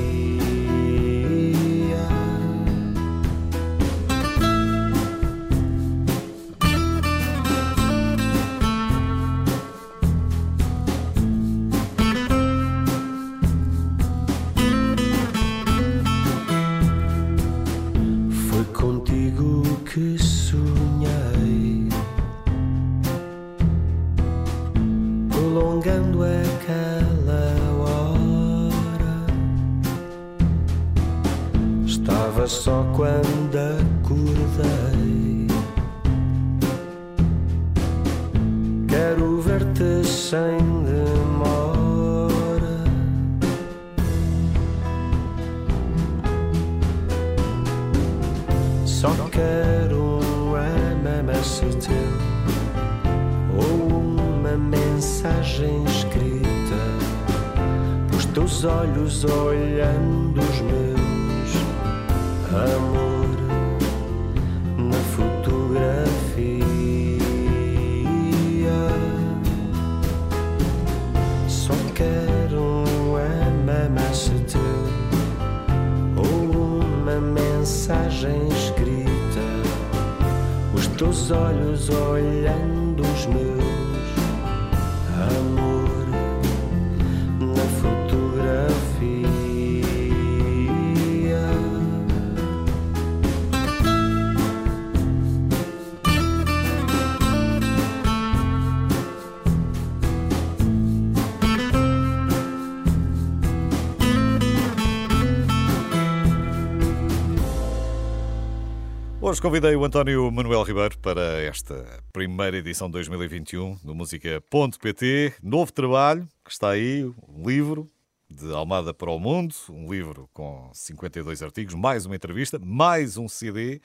[109.33, 115.33] Hoje convidei o António Manuel Ribeiro para esta primeira edição de 2021 do Música.pt.
[115.43, 117.87] Novo trabalho que está aí, um livro
[118.28, 123.26] de Almada para o Mundo, um livro com 52 artigos, mais uma entrevista, mais um
[123.26, 123.80] CD.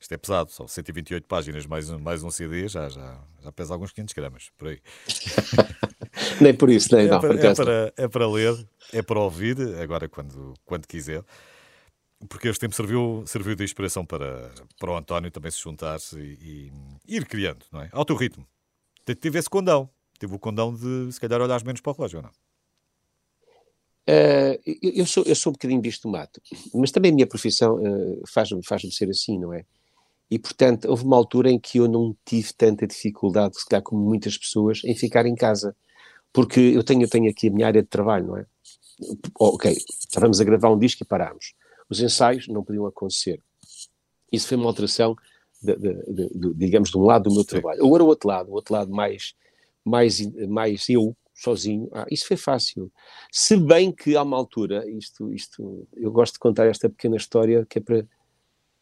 [0.00, 3.74] Isto é pesado, são 128 páginas, mais um, mais um CD, já, já, já pesa
[3.74, 4.78] alguns 500 gramas, por aí.
[6.40, 7.20] Nem por isso, nem É não.
[7.20, 11.24] para, é, para, é para ler, é para ouvir, agora quando, quando quiser.
[12.28, 16.72] Porque este tempo serviu, serviu de inspiração para, para o António também se juntar-se e,
[17.06, 17.88] e ir criando, não é?
[17.92, 18.46] Ao teu ritmo.
[19.20, 19.90] Tive esse condão.
[20.18, 22.30] Tive o condão de, se calhar, olhares menos para o relógio, não?
[24.06, 26.40] Eh, eu, sou, eu sou um bocadinho bicho do mato,
[26.74, 29.64] mas também a minha profissão eh, faz-me faz ser assim, não é?
[30.30, 34.02] E, portanto, houve uma altura em que eu não tive tanta dificuldade, se calhar como
[34.02, 35.76] muitas pessoas, em ficar em casa.
[36.32, 38.46] Porque eu tenho, eu tenho aqui a minha área de trabalho, não é?
[39.38, 41.52] Ok, estávamos a gravar um disco e parámos.
[41.92, 43.38] Os ensaios não podiam acontecer.
[44.32, 45.14] Isso foi uma alteração,
[45.62, 47.84] de, de- de- digamos, de um lado do meu trabalho.
[47.84, 49.34] Agora o outro lado, o outro lado mais,
[49.84, 52.90] mais, mais eu, sozinho, ah, isso foi fácil.
[53.30, 57.66] Se bem que há uma altura, isto, isto, eu gosto de contar esta pequena história
[57.68, 58.06] que é para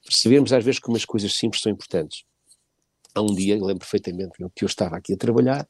[0.05, 2.25] percebermos às vezes como as coisas simples são importantes.
[3.15, 5.69] Há um dia, eu lembro perfeitamente que eu estava aqui a trabalhar,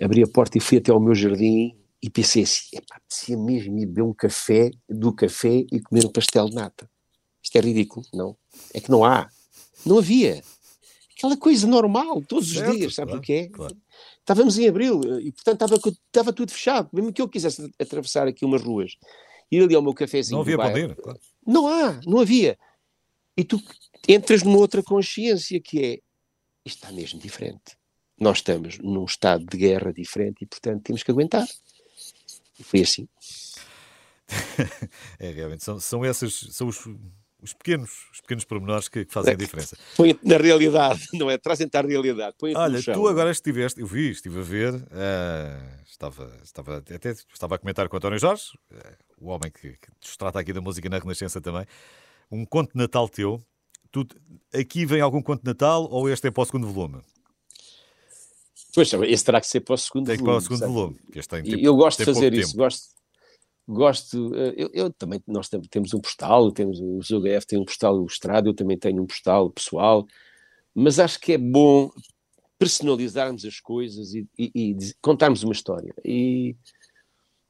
[0.00, 1.74] abri a porta e fui até ao meu jardim
[2.04, 6.12] e pensei assim, epá, apetecia mesmo ir beber um café, do café e comer um
[6.12, 6.90] pastel de nata.
[7.42, 8.36] Isto é ridículo, não?
[8.74, 9.26] É que não há.
[9.86, 10.42] Não havia.
[11.16, 13.48] Aquela coisa normal, todos os Certo, dias, sabe claro, o que é?
[13.48, 13.74] claro.
[14.18, 16.90] Estávamos em abril e, portanto, estava, estava tudo fechado.
[16.92, 18.96] Mesmo que eu quisesse atravessar aqui umas ruas,
[19.50, 20.36] ir ali ao meu cafezinho.
[20.36, 21.18] Não havia ir, claro.
[21.46, 22.58] Não há, não havia.
[23.34, 23.58] E tu
[24.06, 25.92] entras numa outra consciência que é
[26.66, 27.78] isto está mesmo diferente.
[28.20, 31.46] nós estamos num estado de guerra diferente e, portanto, temos que aguentar.
[32.58, 33.08] E foi assim.
[35.18, 36.86] é, realmente, são, são esses, são os,
[37.44, 39.76] os pequenos, os pequenos pormenores que, que fazem a diferença.
[39.96, 41.36] Põe na realidade, não é?
[41.36, 42.34] Trazem-te à realidade.
[42.54, 47.58] Olha, tu agora estiveste, eu vi, estive a ver, uh, estava, estava, até estava a
[47.58, 48.76] comentar com o António Jorge, uh,
[49.18, 51.66] o homem que, que nos trata aqui da música na Renascença também,
[52.30, 53.42] um conto de Natal teu.
[53.92, 54.06] Tu,
[54.52, 57.00] aqui vem algum conto de Natal ou este é para o segundo volume?
[58.74, 60.32] Pois, esse terá que ser para o segundo tem volume.
[60.32, 60.96] Para o segundo volume.
[61.14, 62.64] Este tem, tem, eu gosto de fazer isso, tempo.
[62.64, 62.88] gosto,
[63.68, 67.96] gosto eh, eu, eu, também, nós temos um postal, temos o ZUGF tem um postal
[67.96, 70.06] ilustrado, eu também tenho um postal pessoal,
[70.74, 71.90] mas acho que é bom
[72.58, 75.94] personalizarmos as coisas e, e, e contarmos uma história.
[76.04, 76.56] E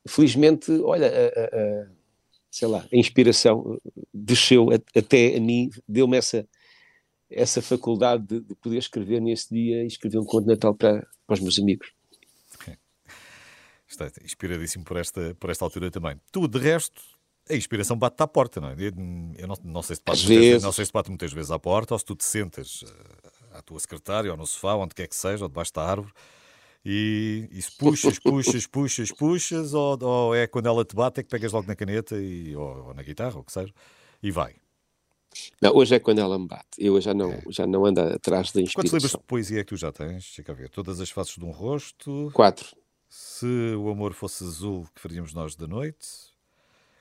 [0.06, 1.86] felizmente, olha, a, a,
[2.50, 3.80] sei lá, a inspiração
[4.12, 6.46] desceu até a mim, deu-me essa,
[7.34, 11.06] essa faculdade de, de, poder escrever nesse dia e escrever um conto de Natal para,
[11.26, 11.92] para os meus amigos.
[13.86, 16.20] Está inspiradíssimo por esta, por esta altura também.
[16.32, 17.00] Tu, de resto,
[17.48, 18.76] a inspiração bate-te à porta, não é?
[19.36, 20.62] Eu não, não, sei se bate vezes...
[20.62, 23.62] não sei se bate muitas vezes à porta ou se tu te sentas eh, à
[23.62, 26.12] tua secretária ou no sofá, onde quer que seja, ou debaixo da árvore,
[26.84, 31.22] e, e se puxas, puxas, puxas, puxas, ou, ou, é quando ela te bate é
[31.22, 33.72] que pegas logo na caneta e, ou, ou na guitarra, ou o que seja,
[34.22, 34.54] e vai.
[35.60, 36.66] Não, hoje é quando ela me bate.
[36.78, 37.42] Eu já não, é.
[37.48, 38.74] já não ando atrás da inspiração.
[38.74, 40.24] Quantos livros de poesia é que tu já tens?
[40.24, 40.68] Chega a ver.
[40.68, 42.30] Todas as faces de um rosto.
[42.32, 42.76] Quatro.
[43.08, 46.06] Se o amor fosse azul, que faríamos nós da noite.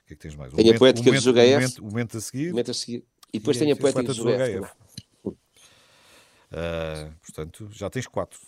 [0.03, 0.53] O que é que tens mais?
[0.53, 1.53] Tenho momento, a poética momento, do Jogaef.
[1.53, 2.49] O momento, momento, a seguir.
[2.49, 3.05] Momento a seguir.
[3.33, 4.67] E depois e tenho a poética do Jogaef.
[6.53, 8.39] Uh, portanto, já tens quatro.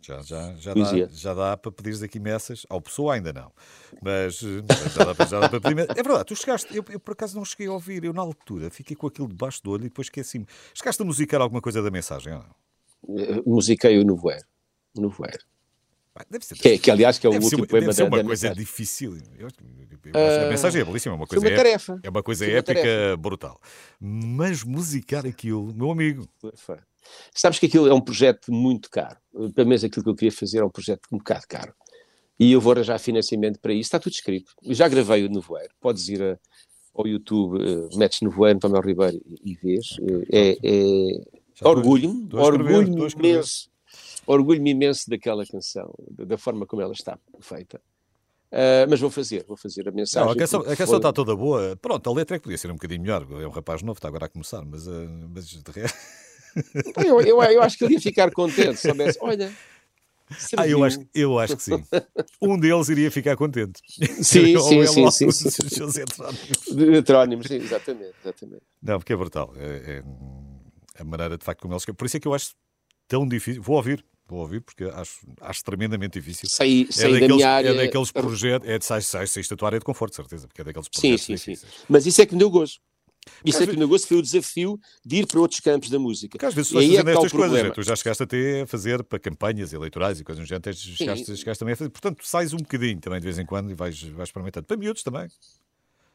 [0.00, 2.64] Já, já, já, dá, já dá para pedir aqui messas.
[2.68, 3.52] Ao pessoa ainda não.
[4.00, 5.80] Mas, já, dá, já, dá, para pedir.
[5.80, 8.04] É verdade, tu chegaste, eu, eu, por acaso não cheguei a ouvir.
[8.04, 10.46] Eu na altura fiquei com aquilo debaixo do olho e depois esqueci-me.
[10.72, 12.32] Chegaste a musicar alguma coisa da mensagem?
[12.32, 12.62] Ou não?
[13.02, 14.44] Uh, musiquei o Novoeiro.
[14.96, 15.44] O Novoeiro.
[16.28, 18.24] Deve ser, que, é, que, aliás que é o último poema deve ser uma da,
[18.24, 18.64] coisa mensagem.
[18.64, 19.16] difícil.
[19.38, 19.48] Eu,
[20.12, 22.00] eu, a mensagem é belíssima, é uma coisa, uma tarefa.
[22.02, 23.16] É, é uma coisa épica, tarefa.
[23.16, 23.58] brutal.
[23.98, 26.28] Mas musicar aquilo, meu amigo.
[26.54, 26.78] Foi.
[27.34, 29.16] Sabes que aquilo é um projeto muito caro.
[29.54, 31.74] Pelo menos aquilo que eu queria fazer é um projeto um bocado caro.
[32.38, 33.88] E eu vou arranjar financiamento para isso.
[33.88, 34.52] Está tudo escrito.
[34.62, 35.72] Eu já gravei o Nevoeiro.
[35.80, 36.38] Podes ir a,
[36.94, 39.96] ao YouTube, uh, metes Nevoeiro, Tomé Ribeiro e, e vês.
[39.98, 41.66] Uh, é, é...
[41.66, 43.70] orgulho-me, orgulho-me imenso.
[44.26, 47.80] Orgulho-me imenso daquela canção, da forma como ela está feita.
[48.52, 50.26] Uh, mas vou fazer, vou fazer a mensagem.
[50.26, 51.76] Não, a canção, a canção está toda boa.
[51.80, 53.26] Pronto, a letra é que podia ser um bocadinho melhor.
[53.40, 55.98] É um rapaz novo, está agora a começar, mas, uh, mas de resto.
[57.04, 59.52] Eu, eu, eu, acho que ele ia ficar contente se soubesse, olha.
[60.56, 61.84] Ah, eu acho, eu acho que sim.
[62.40, 63.80] Um deles iria ficar contente.
[64.22, 65.76] Sim, sim, sim, sim, sim, sim.
[65.76, 66.04] José
[66.96, 67.46] Heterónimos.
[67.46, 68.62] sim, exatamente, exatamente.
[68.82, 69.52] Não, porque é brutal.
[69.56, 70.02] É, é
[70.98, 71.84] a maneira de facto como eles.
[71.84, 72.54] Por isso é que eu acho
[73.06, 73.62] tão difícil.
[73.62, 76.48] Vou ouvir, vou ouvir, porque acho, acho tremendamente difícil.
[76.48, 77.68] Saí, é daqueles, da minha área.
[77.68, 78.68] É daqueles projetos.
[78.68, 81.24] É de sais, sais da tua área de conforto, certeza, porque é daqueles projetos.
[81.24, 81.66] Sim, sim, sim.
[81.88, 82.78] Mas isso é que me deu gozo.
[83.44, 86.32] Isso é que o negócio foi o desafio de ir para outros campos da música.
[86.32, 87.70] Porque às vezes tu fazendo é estas coisas, né?
[87.70, 91.58] tu já chegaste até a fazer para campanhas eleitorais e coisas do género, chegaste, chegaste
[91.58, 91.90] também a fazer.
[91.90, 94.66] Portanto, sais um bocadinho também de vez em quando e vais, vais experimentando.
[94.66, 95.28] Para miúdos também.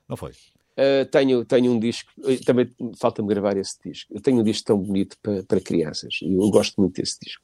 [0.08, 0.32] Não foi?
[0.32, 2.12] Uh, tenho, tenho um disco,
[2.45, 4.14] também falta-me gravar esse disco.
[4.14, 7.43] Eu tenho um disco tão bonito para, para crianças e eu gosto muito desse disco.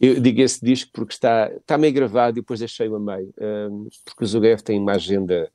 [0.00, 3.32] Eu digo esse disco porque está, está meio gravado e depois deixei-o a meio,
[3.70, 5.50] um, porque o Zugev tem uma agenda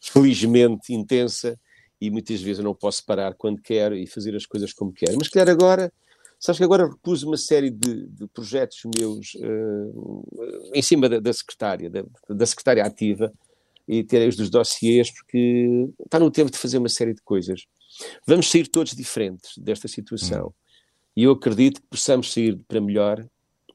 [0.00, 1.58] felizmente intensa
[2.00, 5.16] e muitas vezes eu não posso parar quando quero e fazer as coisas como quero.
[5.18, 5.92] Mas quero agora,
[6.38, 11.32] sabes que agora repus uma série de, de projetos meus uh, em cima da, da
[11.32, 13.32] secretária, da, da, secretária ativa,
[13.86, 17.66] e terei os dos dossiês, porque está no tempo de fazer uma série de coisas.
[18.26, 20.48] Vamos sair todos diferentes desta situação.
[20.48, 20.52] Hum.
[21.16, 23.26] E eu acredito que possamos sair para melhor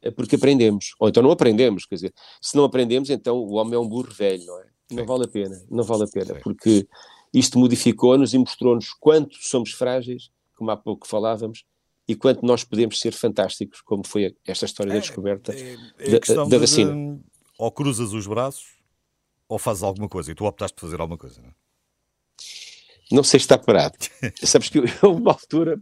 [0.04, 0.94] eh, porque aprendemos.
[1.00, 4.14] Ou então não aprendemos, quer dizer, se não aprendemos, então o homem é um burro
[4.14, 4.66] velho, não é?
[4.92, 5.06] Não Sim.
[5.06, 6.42] vale a pena, não vale a pena, Sim.
[6.44, 6.88] porque
[7.34, 11.66] isto modificou-nos e mostrou-nos quanto somos frágeis, como há pouco falávamos,
[12.08, 16.20] e quanto nós podemos ser fantásticos, como foi esta história é, da descoberta é, é
[16.20, 16.94] da, da, vacina.
[16.94, 17.20] De,
[17.58, 18.78] ou cruzas os braços
[19.48, 21.54] ou fazes alguma coisa, e tu optaste por fazer alguma coisa, não é?
[23.12, 23.98] Não sei se está parado.
[24.44, 25.80] Sabes que eu, eu, uma altura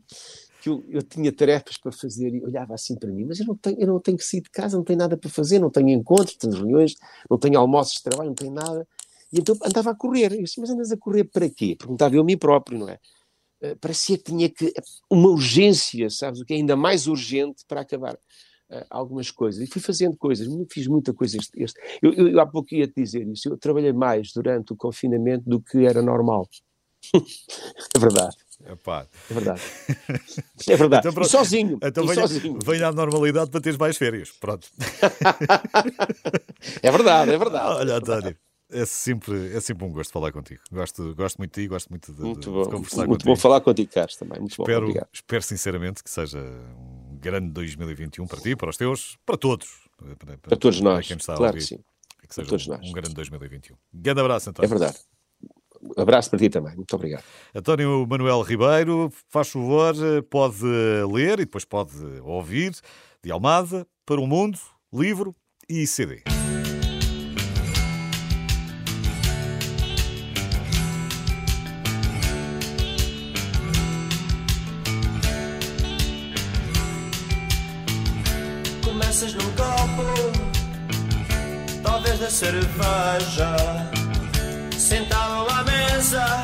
[0.62, 3.56] que eu, eu, tinha tarefas para fazer e olhava assim para mim, mas eu não,
[3.56, 5.90] tenho, eu não tenho que sair de casa, não tenho nada para fazer, não tenho
[5.90, 6.96] encontros, não tenho reuniões,
[7.30, 8.88] não tenho almoços de trabalho, não tenho nada.
[9.32, 10.34] E então andava a correr.
[10.34, 11.76] Eu disse, mas andas a correr para quê?
[11.78, 13.00] Perguntava eu a mim próprio, não é?
[13.64, 14.74] Uh, parecia que tinha que.
[15.10, 16.42] uma urgência, sabes?
[16.42, 19.62] O que é ainda mais urgente para acabar uh, algumas coisas.
[19.62, 21.38] E fui fazendo coisas, fiz muita coisa.
[21.38, 21.80] Este, este.
[22.02, 23.50] Eu, eu, eu, há pouco ia te dizer isso.
[23.50, 26.48] Eu trabalhei mais durante o confinamento do que era normal.
[27.16, 28.36] é verdade.
[28.70, 29.08] Epá.
[29.30, 29.62] É verdade.
[30.68, 31.08] É verdade.
[31.08, 31.28] Então, pronto.
[31.28, 31.80] e sozinho.
[31.82, 32.60] Então e venha, sozinho.
[32.64, 34.32] venha à normalidade para teres mais férias.
[34.32, 34.68] Pronto.
[36.84, 37.80] É verdade, é verdade.
[37.80, 38.38] Olha, António,
[38.72, 40.62] é sempre, é sempre um gosto falar contigo.
[40.72, 42.64] Gosto, gosto muito de ti, gosto muito de, Muito bom.
[42.64, 43.30] de conversar Muito contigo.
[43.30, 44.40] bom falar contigo, Carlos, também.
[44.40, 44.64] Muito bom.
[44.64, 45.10] Espero, Obrigado.
[45.14, 49.68] espero sinceramente que seja um grande 2021 para ti, para os teus, para todos.
[50.18, 51.06] Para, Para todos nós.
[51.06, 51.80] Para quem está a Claro que sim.
[52.28, 52.88] Que seja todos um, nós.
[52.90, 53.76] um grande 2021.
[53.94, 54.70] Grande abraço, É António.
[54.70, 54.98] verdade.
[55.98, 56.76] Abraço para ti também.
[56.76, 57.24] Muito obrigado.
[57.56, 59.94] António Manuel Ribeiro, faz favor,
[60.30, 60.64] pode
[61.12, 62.74] ler e depois pode ouvir
[63.24, 64.60] de Almada para o Mundo,
[64.94, 65.36] livro
[65.68, 66.24] e CD.
[82.32, 83.56] Cerveja,
[84.78, 86.44] sentado à mesa,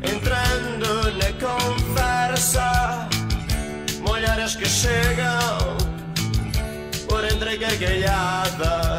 [0.00, 3.08] entrando na conversa,
[4.00, 5.76] mulheres que chegam
[7.08, 8.93] por entre gargalhadas,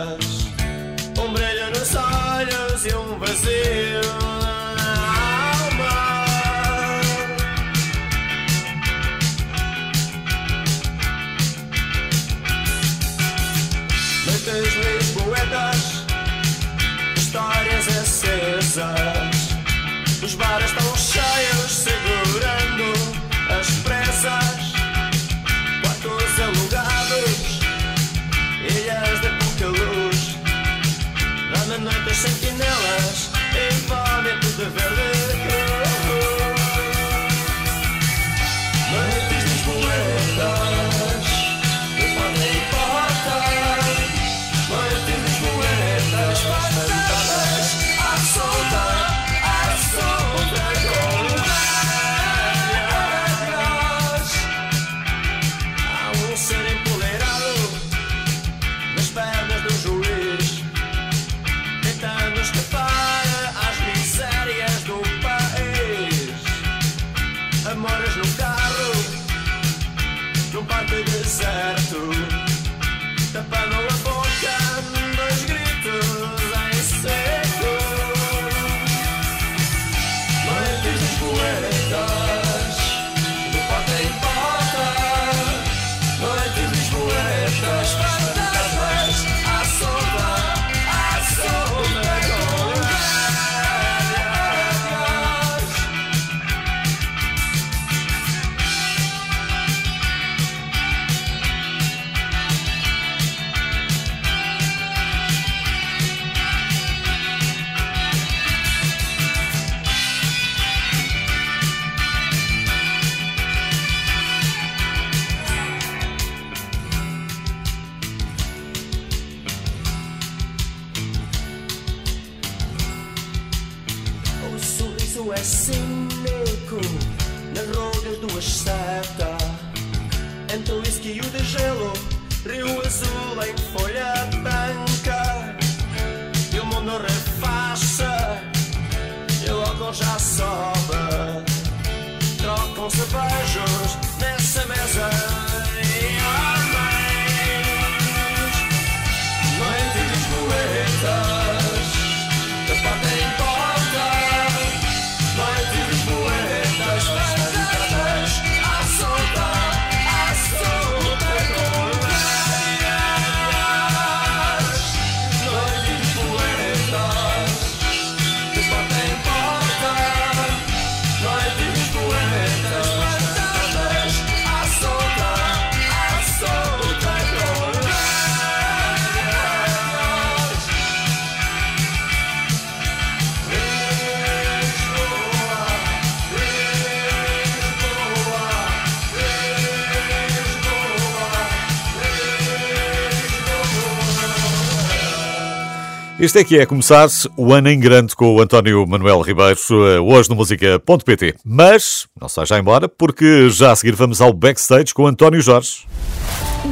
[196.26, 197.08] Este é que é começar
[197.38, 199.60] o ano em grande com o António Manuel Ribeiro,
[200.04, 201.36] hoje no música.pt.
[201.46, 205.40] Mas não sai já embora, porque já a seguir vamos ao backstage com o António
[205.40, 205.86] Jorge.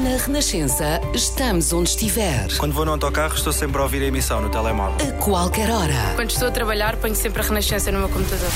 [0.03, 2.47] Na Renascença, estamos onde estiver.
[2.57, 5.07] Quando vou no autocarro, estou sempre a ouvir a emissão no telemóvel.
[5.07, 6.13] A qualquer hora.
[6.15, 8.49] Quando estou a trabalhar, ponho sempre a Renascença no meu computador.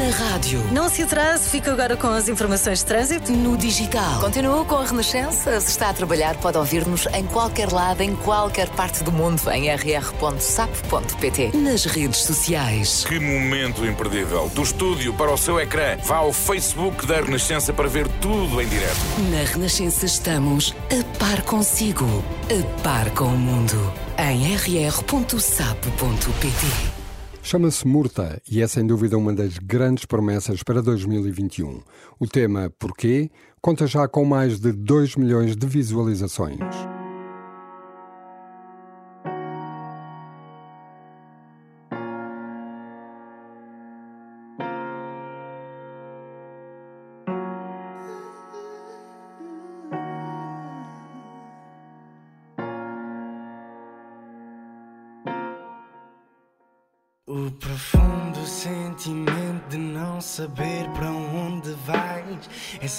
[0.00, 0.64] Na rádio.
[0.72, 3.30] Não se atrase, fica agora com as informações de trânsito.
[3.32, 4.18] No digital.
[4.18, 5.60] Continua com a Renascença.
[5.60, 9.68] Se está a trabalhar, pode ouvir-nos em qualquer lado, em qualquer parte do mundo, em
[9.68, 11.50] rr.sap.pt.
[11.54, 13.04] Nas redes sociais.
[13.04, 14.48] Que momento imperdível.
[14.54, 15.98] Do estúdio para o seu ecrã.
[16.02, 18.96] Vá ao Facebook da Renascença para ver tudo em direto.
[19.30, 23.92] Na Renascença estamos a par consigo, a par com o mundo.
[24.16, 25.40] Em rr.sap.pt.
[27.50, 31.82] Chama-se Murta e é sem dúvida uma das grandes promessas para 2021.
[32.16, 33.28] O tema Porquê
[33.60, 36.60] conta já com mais de 2 milhões de visualizações.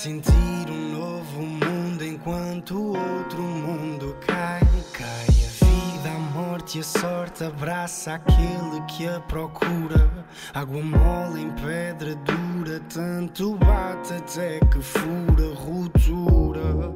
[0.01, 4.59] Sentir um novo mundo enquanto outro mundo cai.
[4.91, 10.25] Cai a vida, a morte e a sorte abraça aquele que a procura.
[10.55, 16.89] Água mole em pedra dura, tanto bate até que fura, ruptura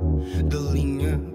[0.43, 1.34] da linha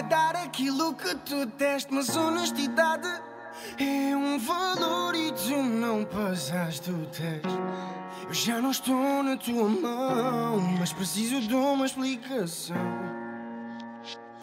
[0.00, 1.92] vai dar aquilo que tu deste.
[1.92, 3.08] Mas honestidade
[3.78, 7.58] é um valor e tu não passaste o teste.
[8.26, 12.76] Eu já não estou na tua mão, mas preciso de uma explicação.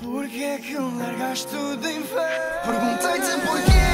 [0.01, 2.41] Porquê é que largaste tudo em vez?
[2.63, 3.87] Perguntei-te porquê.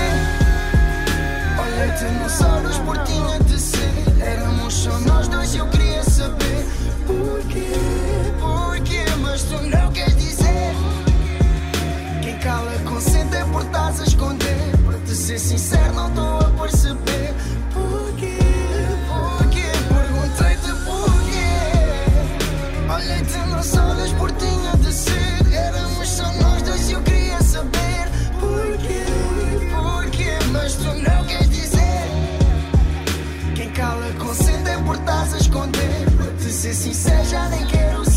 [1.61, 3.93] Olhei-te nos olhos por tinha de ser.
[4.21, 6.65] Éramos só nós dois e eu queria saber
[7.07, 7.71] porquê,
[8.39, 9.05] porquê.
[9.21, 9.82] Mas tu não
[13.35, 14.57] é por a esconder.
[14.85, 17.33] Para te ser sincero, não estou a perceber
[17.73, 18.37] porquê,
[19.07, 19.71] porquê.
[19.89, 21.49] Perguntei-te porquê.
[22.93, 25.53] Olhei-te nos olhos por tinha de ser.
[25.53, 29.05] Éramos só nós dois e eu queria saber porquê,
[29.75, 30.37] porquê.
[30.51, 32.07] Mas tu não queres dizer.
[33.55, 36.11] Quem cala consente por a esconder.
[36.17, 38.12] Para te ser sincero, já nem quero saber.